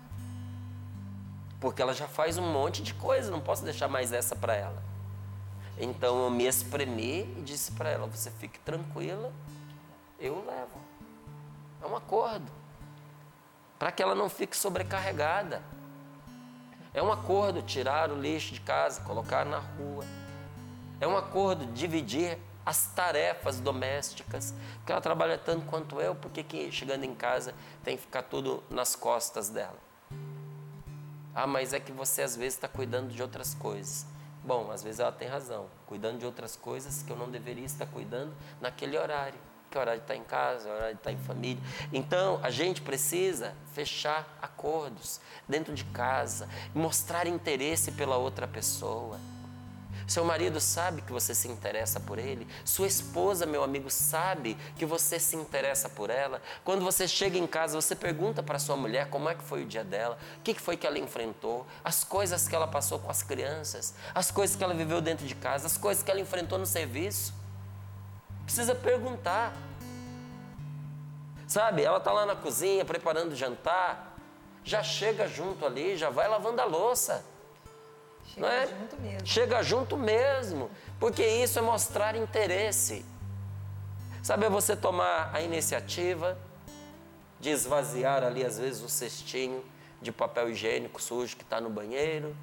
Porque 1.66 1.82
ela 1.82 1.92
já 1.92 2.06
faz 2.06 2.38
um 2.38 2.46
monte 2.52 2.80
de 2.80 2.94
coisa, 2.94 3.28
não 3.28 3.40
posso 3.40 3.64
deixar 3.64 3.88
mais 3.88 4.12
essa 4.12 4.36
para 4.36 4.54
ela. 4.54 4.80
Então 5.76 6.22
eu 6.22 6.30
me 6.30 6.46
espremi 6.46 7.22
e 7.36 7.42
disse 7.44 7.72
para 7.72 7.90
ela: 7.90 8.06
você 8.06 8.30
fique 8.30 8.56
tranquila, 8.60 9.32
eu 10.20 10.44
levo. 10.46 10.78
É 11.82 11.86
um 11.88 11.96
acordo. 11.96 12.48
Para 13.80 13.90
que 13.90 14.00
ela 14.00 14.14
não 14.14 14.28
fique 14.28 14.56
sobrecarregada. 14.56 15.60
É 16.94 17.02
um 17.02 17.10
acordo 17.10 17.60
tirar 17.62 18.12
o 18.12 18.14
lixo 18.14 18.54
de 18.54 18.60
casa, 18.60 19.00
colocar 19.00 19.44
na 19.44 19.58
rua. 19.58 20.04
É 21.00 21.06
um 21.08 21.16
acordo 21.16 21.66
dividir 21.72 22.38
as 22.64 22.86
tarefas 22.94 23.58
domésticas, 23.58 24.54
porque 24.76 24.92
ela 24.92 25.00
trabalha 25.00 25.36
tanto 25.36 25.66
quanto 25.66 26.00
eu, 26.00 26.14
porque 26.14 26.44
que 26.44 26.70
chegando 26.70 27.02
em 27.02 27.14
casa 27.16 27.52
tem 27.82 27.96
que 27.96 28.04
ficar 28.04 28.22
tudo 28.22 28.62
nas 28.70 28.94
costas 28.94 29.48
dela? 29.48 29.85
Ah, 31.38 31.46
mas 31.46 31.74
é 31.74 31.78
que 31.78 31.92
você 31.92 32.22
às 32.22 32.34
vezes 32.34 32.54
está 32.54 32.66
cuidando 32.66 33.12
de 33.12 33.20
outras 33.20 33.54
coisas. 33.54 34.06
Bom, 34.42 34.70
às 34.70 34.82
vezes 34.82 35.00
ela 35.00 35.12
tem 35.12 35.28
razão, 35.28 35.66
cuidando 35.86 36.18
de 36.18 36.24
outras 36.24 36.56
coisas 36.56 37.02
que 37.02 37.12
eu 37.12 37.16
não 37.16 37.30
deveria 37.30 37.66
estar 37.66 37.84
cuidando 37.84 38.32
naquele 38.58 38.96
horário 38.96 39.38
que 39.70 39.76
é 39.76 39.80
hora 39.80 39.96
de 39.96 40.02
estar 40.02 40.16
em 40.16 40.22
casa, 40.22 40.68
é 40.68 40.72
hora 40.72 40.92
de 40.92 40.98
estar 40.98 41.12
em 41.12 41.18
família. 41.18 41.62
Então, 41.92 42.40
a 42.42 42.48
gente 42.48 42.80
precisa 42.80 43.54
fechar 43.74 44.26
acordos 44.40 45.20
dentro 45.46 45.74
de 45.74 45.84
casa, 45.84 46.48
mostrar 46.74 47.26
interesse 47.26 47.92
pela 47.92 48.16
outra 48.16 48.46
pessoa. 48.48 49.18
Seu 50.06 50.24
marido 50.24 50.60
sabe 50.60 51.02
que 51.02 51.12
você 51.12 51.34
se 51.34 51.48
interessa 51.48 51.98
por 51.98 52.16
ele. 52.18 52.46
Sua 52.64 52.86
esposa, 52.86 53.44
meu 53.44 53.64
amigo, 53.64 53.90
sabe 53.90 54.56
que 54.76 54.86
você 54.86 55.18
se 55.18 55.34
interessa 55.34 55.88
por 55.88 56.10
ela. 56.10 56.40
Quando 56.64 56.84
você 56.84 57.08
chega 57.08 57.36
em 57.36 57.46
casa, 57.46 57.80
você 57.80 57.96
pergunta 57.96 58.40
para 58.40 58.58
sua 58.58 58.76
mulher 58.76 59.10
como 59.10 59.28
é 59.28 59.34
que 59.34 59.42
foi 59.42 59.64
o 59.64 59.66
dia 59.66 59.82
dela, 59.82 60.16
o 60.38 60.42
que 60.42 60.54
foi 60.54 60.76
que 60.76 60.86
ela 60.86 60.98
enfrentou, 60.98 61.66
as 61.82 62.04
coisas 62.04 62.46
que 62.46 62.54
ela 62.54 62.68
passou 62.68 63.00
com 63.00 63.10
as 63.10 63.24
crianças, 63.24 63.94
as 64.14 64.30
coisas 64.30 64.54
que 64.54 64.62
ela 64.62 64.74
viveu 64.74 65.00
dentro 65.00 65.26
de 65.26 65.34
casa, 65.34 65.66
as 65.66 65.76
coisas 65.76 66.04
que 66.04 66.10
ela 66.10 66.20
enfrentou 66.20 66.56
no 66.56 66.66
serviço. 66.66 67.34
Precisa 68.44 68.76
perguntar. 68.76 69.56
Sabe, 71.48 71.82
ela 71.82 71.98
está 71.98 72.12
lá 72.12 72.24
na 72.24 72.36
cozinha 72.36 72.84
preparando 72.84 73.32
o 73.32 73.36
jantar, 73.36 74.16
já 74.62 74.84
chega 74.84 75.26
junto 75.26 75.66
ali, 75.66 75.96
já 75.96 76.10
vai 76.10 76.28
lavando 76.28 76.60
a 76.60 76.64
louça. 76.64 77.24
Chega 78.34 78.46
é? 78.46 78.66
junto 78.66 79.00
mesmo. 79.00 79.26
Chega 79.26 79.62
junto 79.62 79.96
mesmo, 79.96 80.70
porque 80.98 81.26
isso 81.26 81.58
é 81.58 81.62
mostrar 81.62 82.16
interesse. 82.16 83.04
Sabe, 84.22 84.46
é 84.46 84.50
você 84.50 84.76
tomar 84.76 85.30
a 85.32 85.40
iniciativa 85.40 86.36
de 87.38 87.50
esvaziar 87.50 88.24
ali, 88.24 88.44
às 88.44 88.58
vezes, 88.58 88.82
o 88.82 88.88
cestinho 88.88 89.64
de 90.00 90.10
papel 90.10 90.50
higiênico 90.50 91.00
sujo 91.00 91.36
que 91.36 91.42
está 91.42 91.60
no 91.60 91.70
banheiro. 91.70 92.36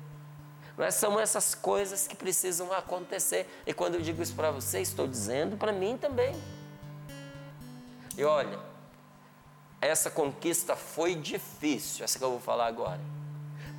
Não 0.77 0.85
é? 0.85 0.91
São 0.91 1.19
essas 1.19 1.53
coisas 1.53 2.07
que 2.07 2.15
precisam 2.15 2.71
acontecer. 2.71 3.47
E 3.65 3.73
quando 3.73 3.95
eu 3.95 4.01
digo 4.01 4.21
isso 4.23 4.33
para 4.33 4.49
você, 4.49 4.81
estou 4.81 5.07
dizendo 5.07 5.57
para 5.57 5.71
mim 5.71 5.97
também. 5.97 6.35
E 8.17 8.23
olha, 8.23 8.59
essa 9.81 10.09
conquista 10.09 10.75
foi 10.75 11.15
difícil, 11.15 12.03
essa 12.03 12.17
que 12.17 12.23
eu 12.23 12.31
vou 12.31 12.39
falar 12.39 12.67
agora. 12.67 12.99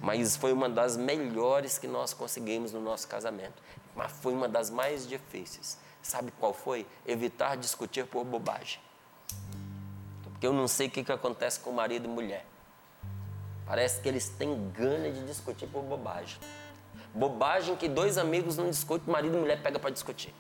Mas 0.05 0.37
foi 0.37 0.53
uma 0.53 0.69
das 0.69 0.99
melhores 0.99 1.79
que 1.79 1.87
nós 1.87 2.13
conseguimos 2.13 2.73
no 2.73 2.81
nosso 2.81 3.09
casamento. 3.09 3.63
Mas 3.97 4.13
foi 4.13 4.35
uma 4.35 4.47
das 4.47 4.69
mais 4.69 5.09
difíceis. 5.09 5.79
Sabe 6.03 6.31
qual 6.39 6.53
foi? 6.53 6.87
Evitar 7.07 7.57
discutir 7.57 8.05
por 8.05 8.23
bobagem. 8.23 8.79
Porque 10.23 10.47
eu 10.47 10.53
não 10.53 10.69
sei 10.69 10.89
o 10.89 10.91
que, 10.91 11.03
que 11.03 11.11
acontece 11.11 11.59
com 11.59 11.73
marido 11.73 12.05
e 12.05 12.09
mulher. 12.09 12.45
Parece 13.65 14.03
que 14.03 14.07
eles 14.07 14.29
têm 14.29 14.71
gana 14.73 15.11
de 15.11 15.25
discutir 15.25 15.67
por 15.69 15.83
bobagem. 15.83 16.39
Bobagem 17.15 17.75
que 17.75 17.89
dois 17.89 18.19
amigos 18.19 18.59
não 18.59 18.69
discutem, 18.69 19.11
marido 19.11 19.39
e 19.39 19.41
mulher 19.41 19.63
pega 19.63 19.79
para 19.79 19.89
discutir. 19.89 20.35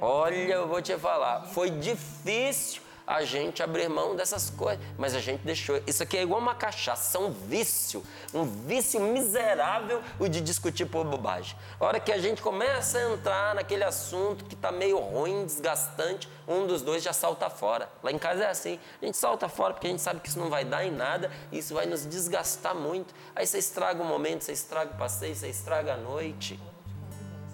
Olha, 0.00 0.36
eu 0.36 0.68
vou 0.68 0.80
te 0.80 0.96
falar, 0.96 1.46
foi 1.46 1.70
difícil 1.70 2.85
a 3.06 3.22
gente 3.22 3.62
abrir 3.62 3.88
mão 3.88 4.16
dessas 4.16 4.50
coisas, 4.50 4.84
mas 4.98 5.14
a 5.14 5.20
gente 5.20 5.42
deixou. 5.42 5.80
Isso 5.86 6.02
aqui 6.02 6.16
é 6.18 6.22
igual 6.22 6.40
uma 6.40 6.54
cachaça, 6.54 7.18
um 7.18 7.30
vício, 7.30 8.02
um 8.34 8.44
vício 8.44 9.00
miserável 9.00 10.02
o 10.18 10.28
de 10.28 10.40
discutir 10.40 10.86
por 10.86 11.04
bobagem. 11.04 11.56
A 11.78 11.84
hora 11.84 12.00
que 12.00 12.10
a 12.10 12.18
gente 12.18 12.42
começa 12.42 12.98
a 12.98 13.12
entrar 13.12 13.54
naquele 13.54 13.84
assunto 13.84 14.44
que 14.44 14.54
está 14.54 14.72
meio 14.72 14.98
ruim, 14.98 15.44
desgastante, 15.44 16.28
um 16.48 16.66
dos 16.66 16.82
dois 16.82 17.02
já 17.02 17.12
salta 17.12 17.48
fora. 17.48 17.88
Lá 18.02 18.10
em 18.10 18.18
casa 18.18 18.44
é 18.44 18.50
assim, 18.50 18.80
a 19.00 19.06
gente 19.06 19.16
salta 19.16 19.48
fora 19.48 19.72
porque 19.74 19.86
a 19.86 19.90
gente 19.90 20.02
sabe 20.02 20.20
que 20.20 20.28
isso 20.28 20.38
não 20.38 20.50
vai 20.50 20.64
dar 20.64 20.84
em 20.84 20.90
nada, 20.90 21.30
e 21.52 21.58
isso 21.58 21.74
vai 21.74 21.86
nos 21.86 22.04
desgastar 22.06 22.74
muito. 22.74 23.14
Aí 23.34 23.46
você 23.46 23.58
estraga 23.58 24.02
o 24.02 24.06
momento, 24.06 24.42
você 24.42 24.52
estraga 24.52 24.92
o 24.92 24.96
passeio, 24.96 25.34
você 25.34 25.48
estraga 25.48 25.94
a 25.94 25.96
noite. 25.96 26.58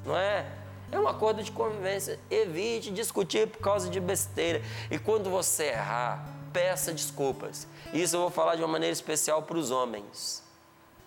Não 0.05 0.17
é? 0.17 0.62
É 0.93 0.99
um 0.99 1.09
acordo 1.09 1.43
de 1.43 1.51
convivência. 1.51 2.21
Evite 2.31 2.91
discutir 2.91 3.49
por 3.49 3.61
causa 3.61 3.89
de 3.89 3.99
besteira. 3.99 4.63
E 4.91 4.99
quando 4.99 5.31
você 5.31 5.69
errar, 5.69 6.23
peça 6.53 6.93
desculpas. 6.93 7.67
Isso 7.95 8.15
eu 8.15 8.21
vou 8.21 8.31
falar 8.31 8.57
de 8.57 8.63
uma 8.63 8.69
maneira 8.69 8.93
especial 8.93 9.43
para 9.43 9.57
os 9.57 9.71
homens. 9.71 10.43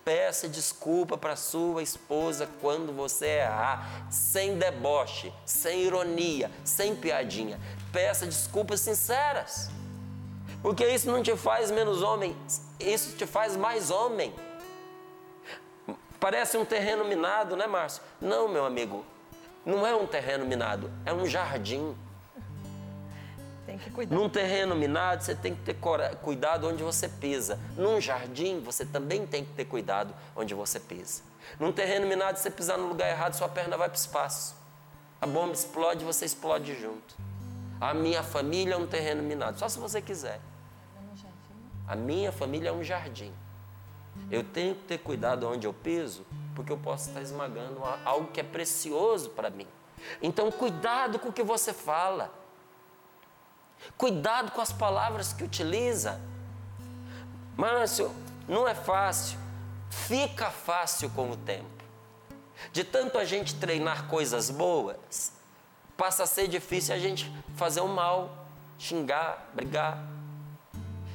Peça 0.04 0.48
desculpa 0.48 1.16
para 1.16 1.36
sua 1.36 1.82
esposa 1.82 2.48
quando 2.60 2.92
você 2.92 3.26
errar, 3.26 4.08
sem 4.10 4.56
deboche, 4.56 5.32
sem 5.44 5.82
ironia, 5.82 6.50
sem 6.64 6.94
piadinha. 6.94 7.58
Peça 7.92 8.26
desculpas 8.26 8.80
sinceras. 8.80 9.70
Porque 10.62 10.86
isso 10.86 11.10
não 11.10 11.22
te 11.22 11.36
faz 11.36 11.70
menos 11.70 12.02
homem, 12.02 12.36
isso 12.80 13.16
te 13.16 13.26
faz 13.26 13.56
mais 13.56 13.90
homem. 13.90 14.32
Parece 16.18 16.56
um 16.56 16.64
terreno 16.64 17.04
minado, 17.04 17.56
né, 17.56 17.66
Márcio? 17.66 18.02
Não, 18.20 18.48
meu 18.48 18.64
amigo. 18.64 19.04
Não 19.66 19.84
é 19.84 19.92
um 19.96 20.06
terreno 20.06 20.46
minado, 20.46 20.88
é 21.04 21.12
um 21.12 21.26
jardim. 21.26 21.92
Tem 23.66 23.76
que 23.76 23.90
cuidar. 23.90 24.14
Num 24.14 24.28
terreno 24.28 24.76
minado, 24.76 25.24
você 25.24 25.34
tem 25.34 25.56
que 25.56 25.62
ter 25.62 25.76
cuidado 26.22 26.68
onde 26.68 26.84
você 26.84 27.08
pisa. 27.08 27.58
Num 27.76 28.00
jardim, 28.00 28.60
você 28.60 28.86
também 28.86 29.26
tem 29.26 29.44
que 29.44 29.52
ter 29.54 29.64
cuidado 29.64 30.14
onde 30.36 30.54
você 30.54 30.78
pisa. 30.78 31.20
Num 31.58 31.72
terreno 31.72 32.06
minado, 32.06 32.36
se 32.36 32.44
você 32.44 32.50
pisar 32.50 32.78
no 32.78 32.86
lugar 32.86 33.10
errado, 33.10 33.34
sua 33.34 33.48
perna 33.48 33.76
vai 33.76 33.88
para 33.88 33.96
o 33.96 33.98
espaço. 33.98 34.54
A 35.20 35.26
bomba 35.26 35.52
explode, 35.52 36.04
você 36.04 36.24
explode 36.24 36.80
junto. 36.80 37.16
A 37.80 37.92
minha 37.92 38.22
família 38.22 38.74
é 38.74 38.76
um 38.76 38.86
terreno 38.86 39.20
minado, 39.20 39.58
só 39.58 39.68
se 39.68 39.80
você 39.80 40.00
quiser. 40.00 40.40
A 41.88 41.96
minha 41.96 42.30
família 42.30 42.68
é 42.68 42.72
um 42.72 42.84
jardim. 42.84 43.32
Eu 44.30 44.42
tenho 44.42 44.74
que 44.74 44.82
ter 44.82 44.98
cuidado 44.98 45.48
onde 45.48 45.66
eu 45.66 45.72
piso, 45.72 46.26
porque 46.54 46.72
eu 46.72 46.78
posso 46.78 47.08
estar 47.08 47.22
esmagando 47.22 47.80
algo 48.04 48.28
que 48.32 48.40
é 48.40 48.42
precioso 48.42 49.30
para 49.30 49.50
mim. 49.50 49.66
Então, 50.20 50.50
cuidado 50.50 51.18
com 51.18 51.28
o 51.28 51.32
que 51.32 51.42
você 51.42 51.72
fala. 51.72 52.32
Cuidado 53.96 54.50
com 54.52 54.60
as 54.60 54.72
palavras 54.72 55.32
que 55.32 55.44
utiliza. 55.44 56.20
Márcio, 57.56 58.14
não 58.48 58.66
é 58.66 58.74
fácil. 58.74 59.38
Fica 59.90 60.50
fácil 60.50 61.10
com 61.10 61.30
o 61.30 61.36
tempo. 61.36 61.76
De 62.72 62.84
tanto 62.84 63.18
a 63.18 63.24
gente 63.24 63.54
treinar 63.54 64.08
coisas 64.08 64.50
boas, 64.50 65.32
passa 65.96 66.24
a 66.24 66.26
ser 66.26 66.48
difícil 66.48 66.94
a 66.94 66.98
gente 66.98 67.30
fazer 67.54 67.80
o 67.80 67.88
mal, 67.88 68.46
xingar, 68.78 69.50
brigar. 69.54 70.15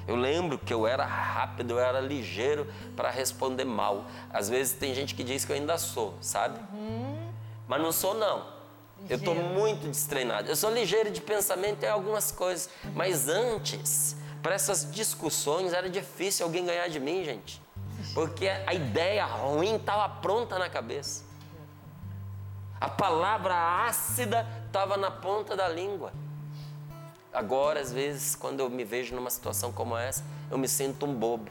Eu 0.08 0.16
lembro 0.16 0.58
que 0.58 0.74
eu 0.74 0.88
era 0.88 1.06
rápido, 1.06 1.72
eu 1.72 1.80
era 1.80 1.99
ligeiro 1.99 2.68
para 2.95 3.10
responder 3.10 3.66
mal. 3.66 4.06
Às 4.32 4.49
vezes 4.49 4.74
tem 4.74 4.93
gente 4.93 5.16
que 5.16 5.24
diz 5.24 5.45
que 5.45 5.52
eu 5.52 5.56
ainda 5.56 5.78
sou, 5.78 6.16
sabe? 6.22 6.60
Uhum. 6.74 7.32
Mas 7.68 7.82
não 7.82 7.91
sou 7.91 8.14
não. 8.14 8.62
Eu 9.10 9.18
estou 9.18 9.34
muito 9.34 9.88
destreinado. 9.88 10.49
Eu 10.49 10.56
sou 10.56 10.72
ligeiro 10.72 11.10
de 11.10 11.22
pensamento 11.22 11.84
em 11.84 11.88
algumas 11.88 12.32
coisas, 12.32 12.70
mas 12.93 13.28
antes, 13.28 14.16
para 14.43 14.54
essas 14.54 14.91
discussões 14.91 15.74
era 15.74 15.89
difícil 15.89 16.45
alguém 16.45 16.66
ganhar 16.66 16.88
de 16.88 16.99
mim, 16.99 17.24
gente. 17.24 17.62
Porque 18.14 18.47
a 18.47 18.74
ideia 18.74 19.26
ruim 19.26 19.76
estava 19.76 20.08
pronta 20.10 20.60
na 20.60 20.70
cabeça. 20.70 21.24
A 22.80 22.89
palavra 22.89 23.86
ácida 23.86 24.45
estava 24.66 24.97
na 24.97 25.12
ponta 25.12 25.56
da 25.56 25.68
língua. 25.68 26.12
Agora, 27.34 27.80
às 27.80 27.94
vezes, 27.94 28.36
quando 28.36 28.60
eu 28.60 28.70
me 28.70 28.84
vejo 28.84 29.16
numa 29.16 29.30
situação 29.30 29.72
como 29.72 29.96
essa, 29.96 30.24
eu 30.50 30.58
me 30.58 30.68
sinto 30.68 31.06
um 31.06 31.14
bobo. 31.14 31.50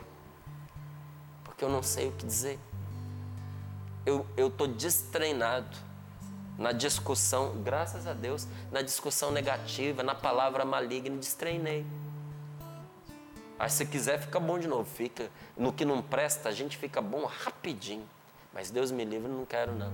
Porque 1.43 1.65
eu 1.65 1.69
não 1.69 1.83
sei 1.83 2.09
o 2.09 2.13
que 2.13 2.27
dizer. 2.27 2.59
Eu 4.05 4.27
estou 4.37 4.67
destreinado 4.67 5.77
na 6.59 6.73
discussão, 6.73 7.63
graças 7.63 8.07
a 8.07 8.13
Deus, 8.13 8.47
na 8.71 8.83
discussão 8.83 9.31
negativa, 9.31 10.03
na 10.03 10.15
palavra 10.15 10.65
maligna, 10.65 11.17
destreinei. 11.17 11.87
Aí 13.59 13.71
se 13.71 13.87
quiser, 13.87 14.19
fica 14.21 14.41
bom 14.41 14.59
de 14.59 14.67
novo. 14.67 14.85
Fica. 14.85 15.31
No 15.57 15.73
que 15.73 15.85
não 15.85 16.03
presta, 16.03 16.49
a 16.49 16.53
gente 16.53 16.77
fica 16.77 17.01
bom 17.01 17.25
rapidinho. 17.25 18.09
Mas 18.53 18.71
Deus 18.71 18.91
me 18.91 19.05
livre, 19.05 19.29
não 19.29 19.47
quero 19.47 19.73
não. 19.73 19.93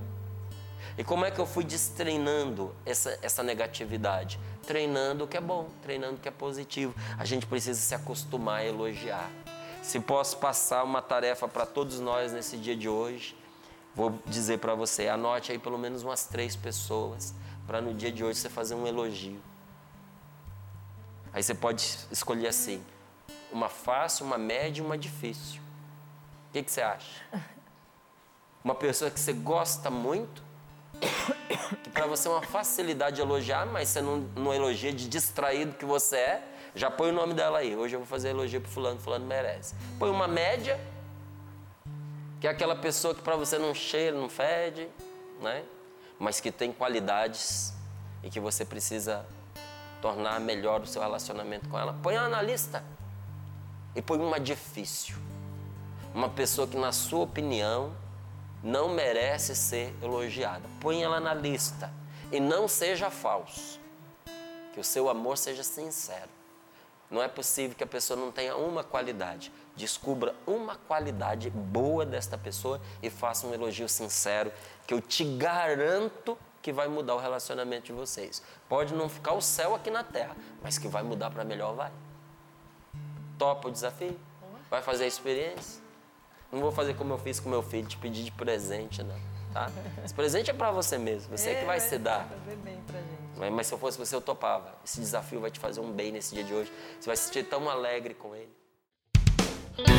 E 0.97 1.03
como 1.03 1.25
é 1.25 1.31
que 1.31 1.39
eu 1.39 1.45
fui 1.45 1.63
destreinando 1.63 2.75
essa, 2.85 3.17
essa 3.21 3.41
negatividade? 3.41 4.39
Treinando 4.65 5.23
o 5.23 5.27
que 5.27 5.37
é 5.37 5.41
bom, 5.41 5.69
treinando 5.81 6.15
o 6.15 6.17
que 6.19 6.27
é 6.27 6.31
positivo. 6.31 6.93
A 7.17 7.25
gente 7.25 7.45
precisa 7.45 7.79
se 7.79 7.95
acostumar 7.95 8.59
a 8.59 8.65
elogiar. 8.65 9.29
Se 9.81 9.99
posso 9.99 10.37
passar 10.37 10.83
uma 10.83 11.01
tarefa 11.01 11.47
para 11.47 11.65
todos 11.65 11.99
nós 11.99 12.31
nesse 12.33 12.57
dia 12.57 12.75
de 12.75 12.89
hoje, 12.89 13.35
vou 13.95 14.19
dizer 14.25 14.59
para 14.59 14.75
você: 14.75 15.07
anote 15.07 15.51
aí 15.51 15.59
pelo 15.59 15.77
menos 15.77 16.03
umas 16.03 16.25
três 16.25 16.55
pessoas 16.55 17.33
para 17.65 17.81
no 17.81 17.93
dia 17.93 18.11
de 18.11 18.23
hoje 18.23 18.39
você 18.39 18.49
fazer 18.49 18.75
um 18.75 18.85
elogio. 18.85 19.39
Aí 21.33 21.41
você 21.41 21.53
pode 21.53 21.97
escolher 22.11 22.47
assim: 22.47 22.83
uma 23.51 23.69
fácil, 23.69 24.25
uma 24.25 24.37
média 24.37 24.81
e 24.81 24.85
uma 24.85 24.97
difícil. 24.97 25.61
O 26.49 26.53
que, 26.53 26.63
que 26.63 26.71
você 26.71 26.81
acha? 26.81 27.23
Uma 28.63 28.75
pessoa 28.75 29.09
que 29.09 29.17
você 29.17 29.31
gosta 29.31 29.89
muito 29.89 30.43
para 31.93 32.05
você 32.05 32.27
é 32.27 32.31
uma 32.31 32.41
facilidade 32.41 33.17
de 33.17 33.21
elogiar, 33.21 33.65
mas 33.65 33.89
você 33.89 34.01
não, 34.01 34.17
não 34.35 34.53
elogia 34.53 34.93
de 34.93 35.07
distraído 35.07 35.73
que 35.73 35.85
você 35.85 36.15
é, 36.15 36.43
já 36.75 36.91
põe 36.91 37.09
o 37.09 37.13
nome 37.13 37.33
dela 37.33 37.59
aí. 37.59 37.75
Hoje 37.75 37.95
eu 37.95 37.99
vou 37.99 38.07
fazer 38.07 38.29
elogio 38.29 38.61
pro 38.61 38.69
fulano, 38.69 38.99
fulano 38.99 39.25
merece. 39.25 39.73
Põe 39.97 40.09
uma 40.09 40.27
média, 40.27 40.79
que 42.39 42.47
é 42.47 42.49
aquela 42.49 42.75
pessoa 42.75 43.15
que 43.15 43.21
para 43.21 43.35
você 43.35 43.57
não 43.57 43.73
cheira, 43.73 44.15
não 44.15 44.29
fede, 44.29 44.87
né? 45.41 45.63
Mas 46.19 46.39
que 46.39 46.51
tem 46.51 46.71
qualidades 46.71 47.73
e 48.23 48.29
que 48.29 48.39
você 48.39 48.63
precisa 48.63 49.25
tornar 50.01 50.39
melhor 50.39 50.81
o 50.81 50.87
seu 50.87 51.01
relacionamento 51.01 51.67
com 51.69 51.77
ela. 51.79 51.95
Põe 52.01 52.15
ela 52.15 52.29
na 52.29 52.41
lista. 52.41 52.83
E 53.95 54.01
põe 54.01 54.19
uma 54.19 54.39
difícil. 54.39 55.15
Uma 56.13 56.29
pessoa 56.29 56.67
que, 56.67 56.77
na 56.77 56.91
sua 56.91 57.23
opinião, 57.23 57.91
não 58.67 58.89
merece 58.89 59.55
ser 59.55 59.95
elogiada. 60.01 60.69
Põe 60.81 61.01
ela 61.01 61.21
na 61.21 61.33
lista. 61.33 61.89
E 62.29 62.37
não 62.37 62.67
seja 62.67 63.09
falso. 63.09 63.79
Que 64.73 64.79
o 64.81 64.83
seu 64.83 65.09
amor 65.09 65.37
seja 65.37 65.63
sincero. 65.63 66.29
Não 67.09 67.23
é 67.23 67.29
possível 67.29 67.77
que 67.77 67.83
a 67.85 67.87
pessoa 67.87 68.19
não 68.19 68.29
tenha 68.29 68.57
uma 68.57 68.83
qualidade. 68.83 69.53
Descubra 69.73 70.35
uma 70.45 70.75
qualidade 70.75 71.49
boa 71.49 72.05
desta 72.05 72.37
pessoa 72.37 72.81
e 73.01 73.09
faça 73.09 73.47
um 73.47 73.53
elogio 73.53 73.87
sincero, 73.87 74.51
que 74.85 74.93
eu 74.93 74.99
te 74.99 75.23
garanto 75.23 76.37
que 76.61 76.73
vai 76.73 76.89
mudar 76.89 77.15
o 77.15 77.19
relacionamento 77.19 77.85
de 77.85 77.93
vocês. 77.93 78.43
Pode 78.67 78.93
não 78.93 79.07
ficar 79.07 79.31
o 79.31 79.41
céu 79.41 79.73
aqui 79.73 79.89
na 79.89 80.03
terra, 80.03 80.35
mas 80.61 80.77
que 80.77 80.89
vai 80.89 81.03
mudar 81.03 81.31
para 81.31 81.45
melhor 81.45 81.73
vai. 81.73 81.91
Topa 83.37 83.69
o 83.69 83.71
desafio? 83.71 84.19
Vai 84.69 84.81
fazer 84.81 85.05
a 85.05 85.07
experiência? 85.07 85.86
Não 86.51 86.61
vou 86.61 86.71
fazer 86.71 86.95
como 86.95 87.13
eu 87.13 87.17
fiz 87.17 87.39
com 87.39 87.49
meu 87.49 87.61
filho, 87.61 87.87
te 87.87 87.97
pedir 87.97 88.23
de 88.23 88.31
presente, 88.31 89.03
não. 89.03 89.15
Tá? 89.53 89.69
Esse 90.03 90.13
presente 90.13 90.49
é 90.49 90.53
para 90.53 90.71
você 90.71 90.97
mesmo, 90.97 91.35
você 91.35 91.49
é, 91.49 91.55
que 91.55 91.65
vai 91.65 91.79
se 91.79 91.97
dar. 91.97 92.27
Fazer 92.27 92.55
bem 92.57 92.77
pra 92.85 92.99
gente. 92.99 93.17
Mas, 93.37 93.53
mas 93.53 93.67
se 93.67 93.73
eu 93.73 93.77
fosse 93.77 93.97
você, 93.97 94.15
eu 94.15 94.21
topava. 94.21 94.75
Esse 94.85 94.99
desafio 94.99 95.39
vai 95.39 95.51
te 95.51 95.59
fazer 95.59 95.79
um 95.79 95.91
bem 95.91 96.11
nesse 96.11 96.35
dia 96.35 96.43
de 96.43 96.53
hoje. 96.53 96.71
Você 96.99 97.07
vai 97.07 97.17
se 97.17 97.25
sentir 97.25 97.43
tão 97.43 97.69
alegre 97.69 98.13
com 98.13 98.35
ele. 98.35 98.49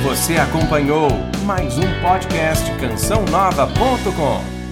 Você 0.02 0.36
acompanhou 0.36 1.08
mais 1.44 1.78
um 1.78 2.02
podcast 2.02 2.64
cançãonova.com. 2.80 4.67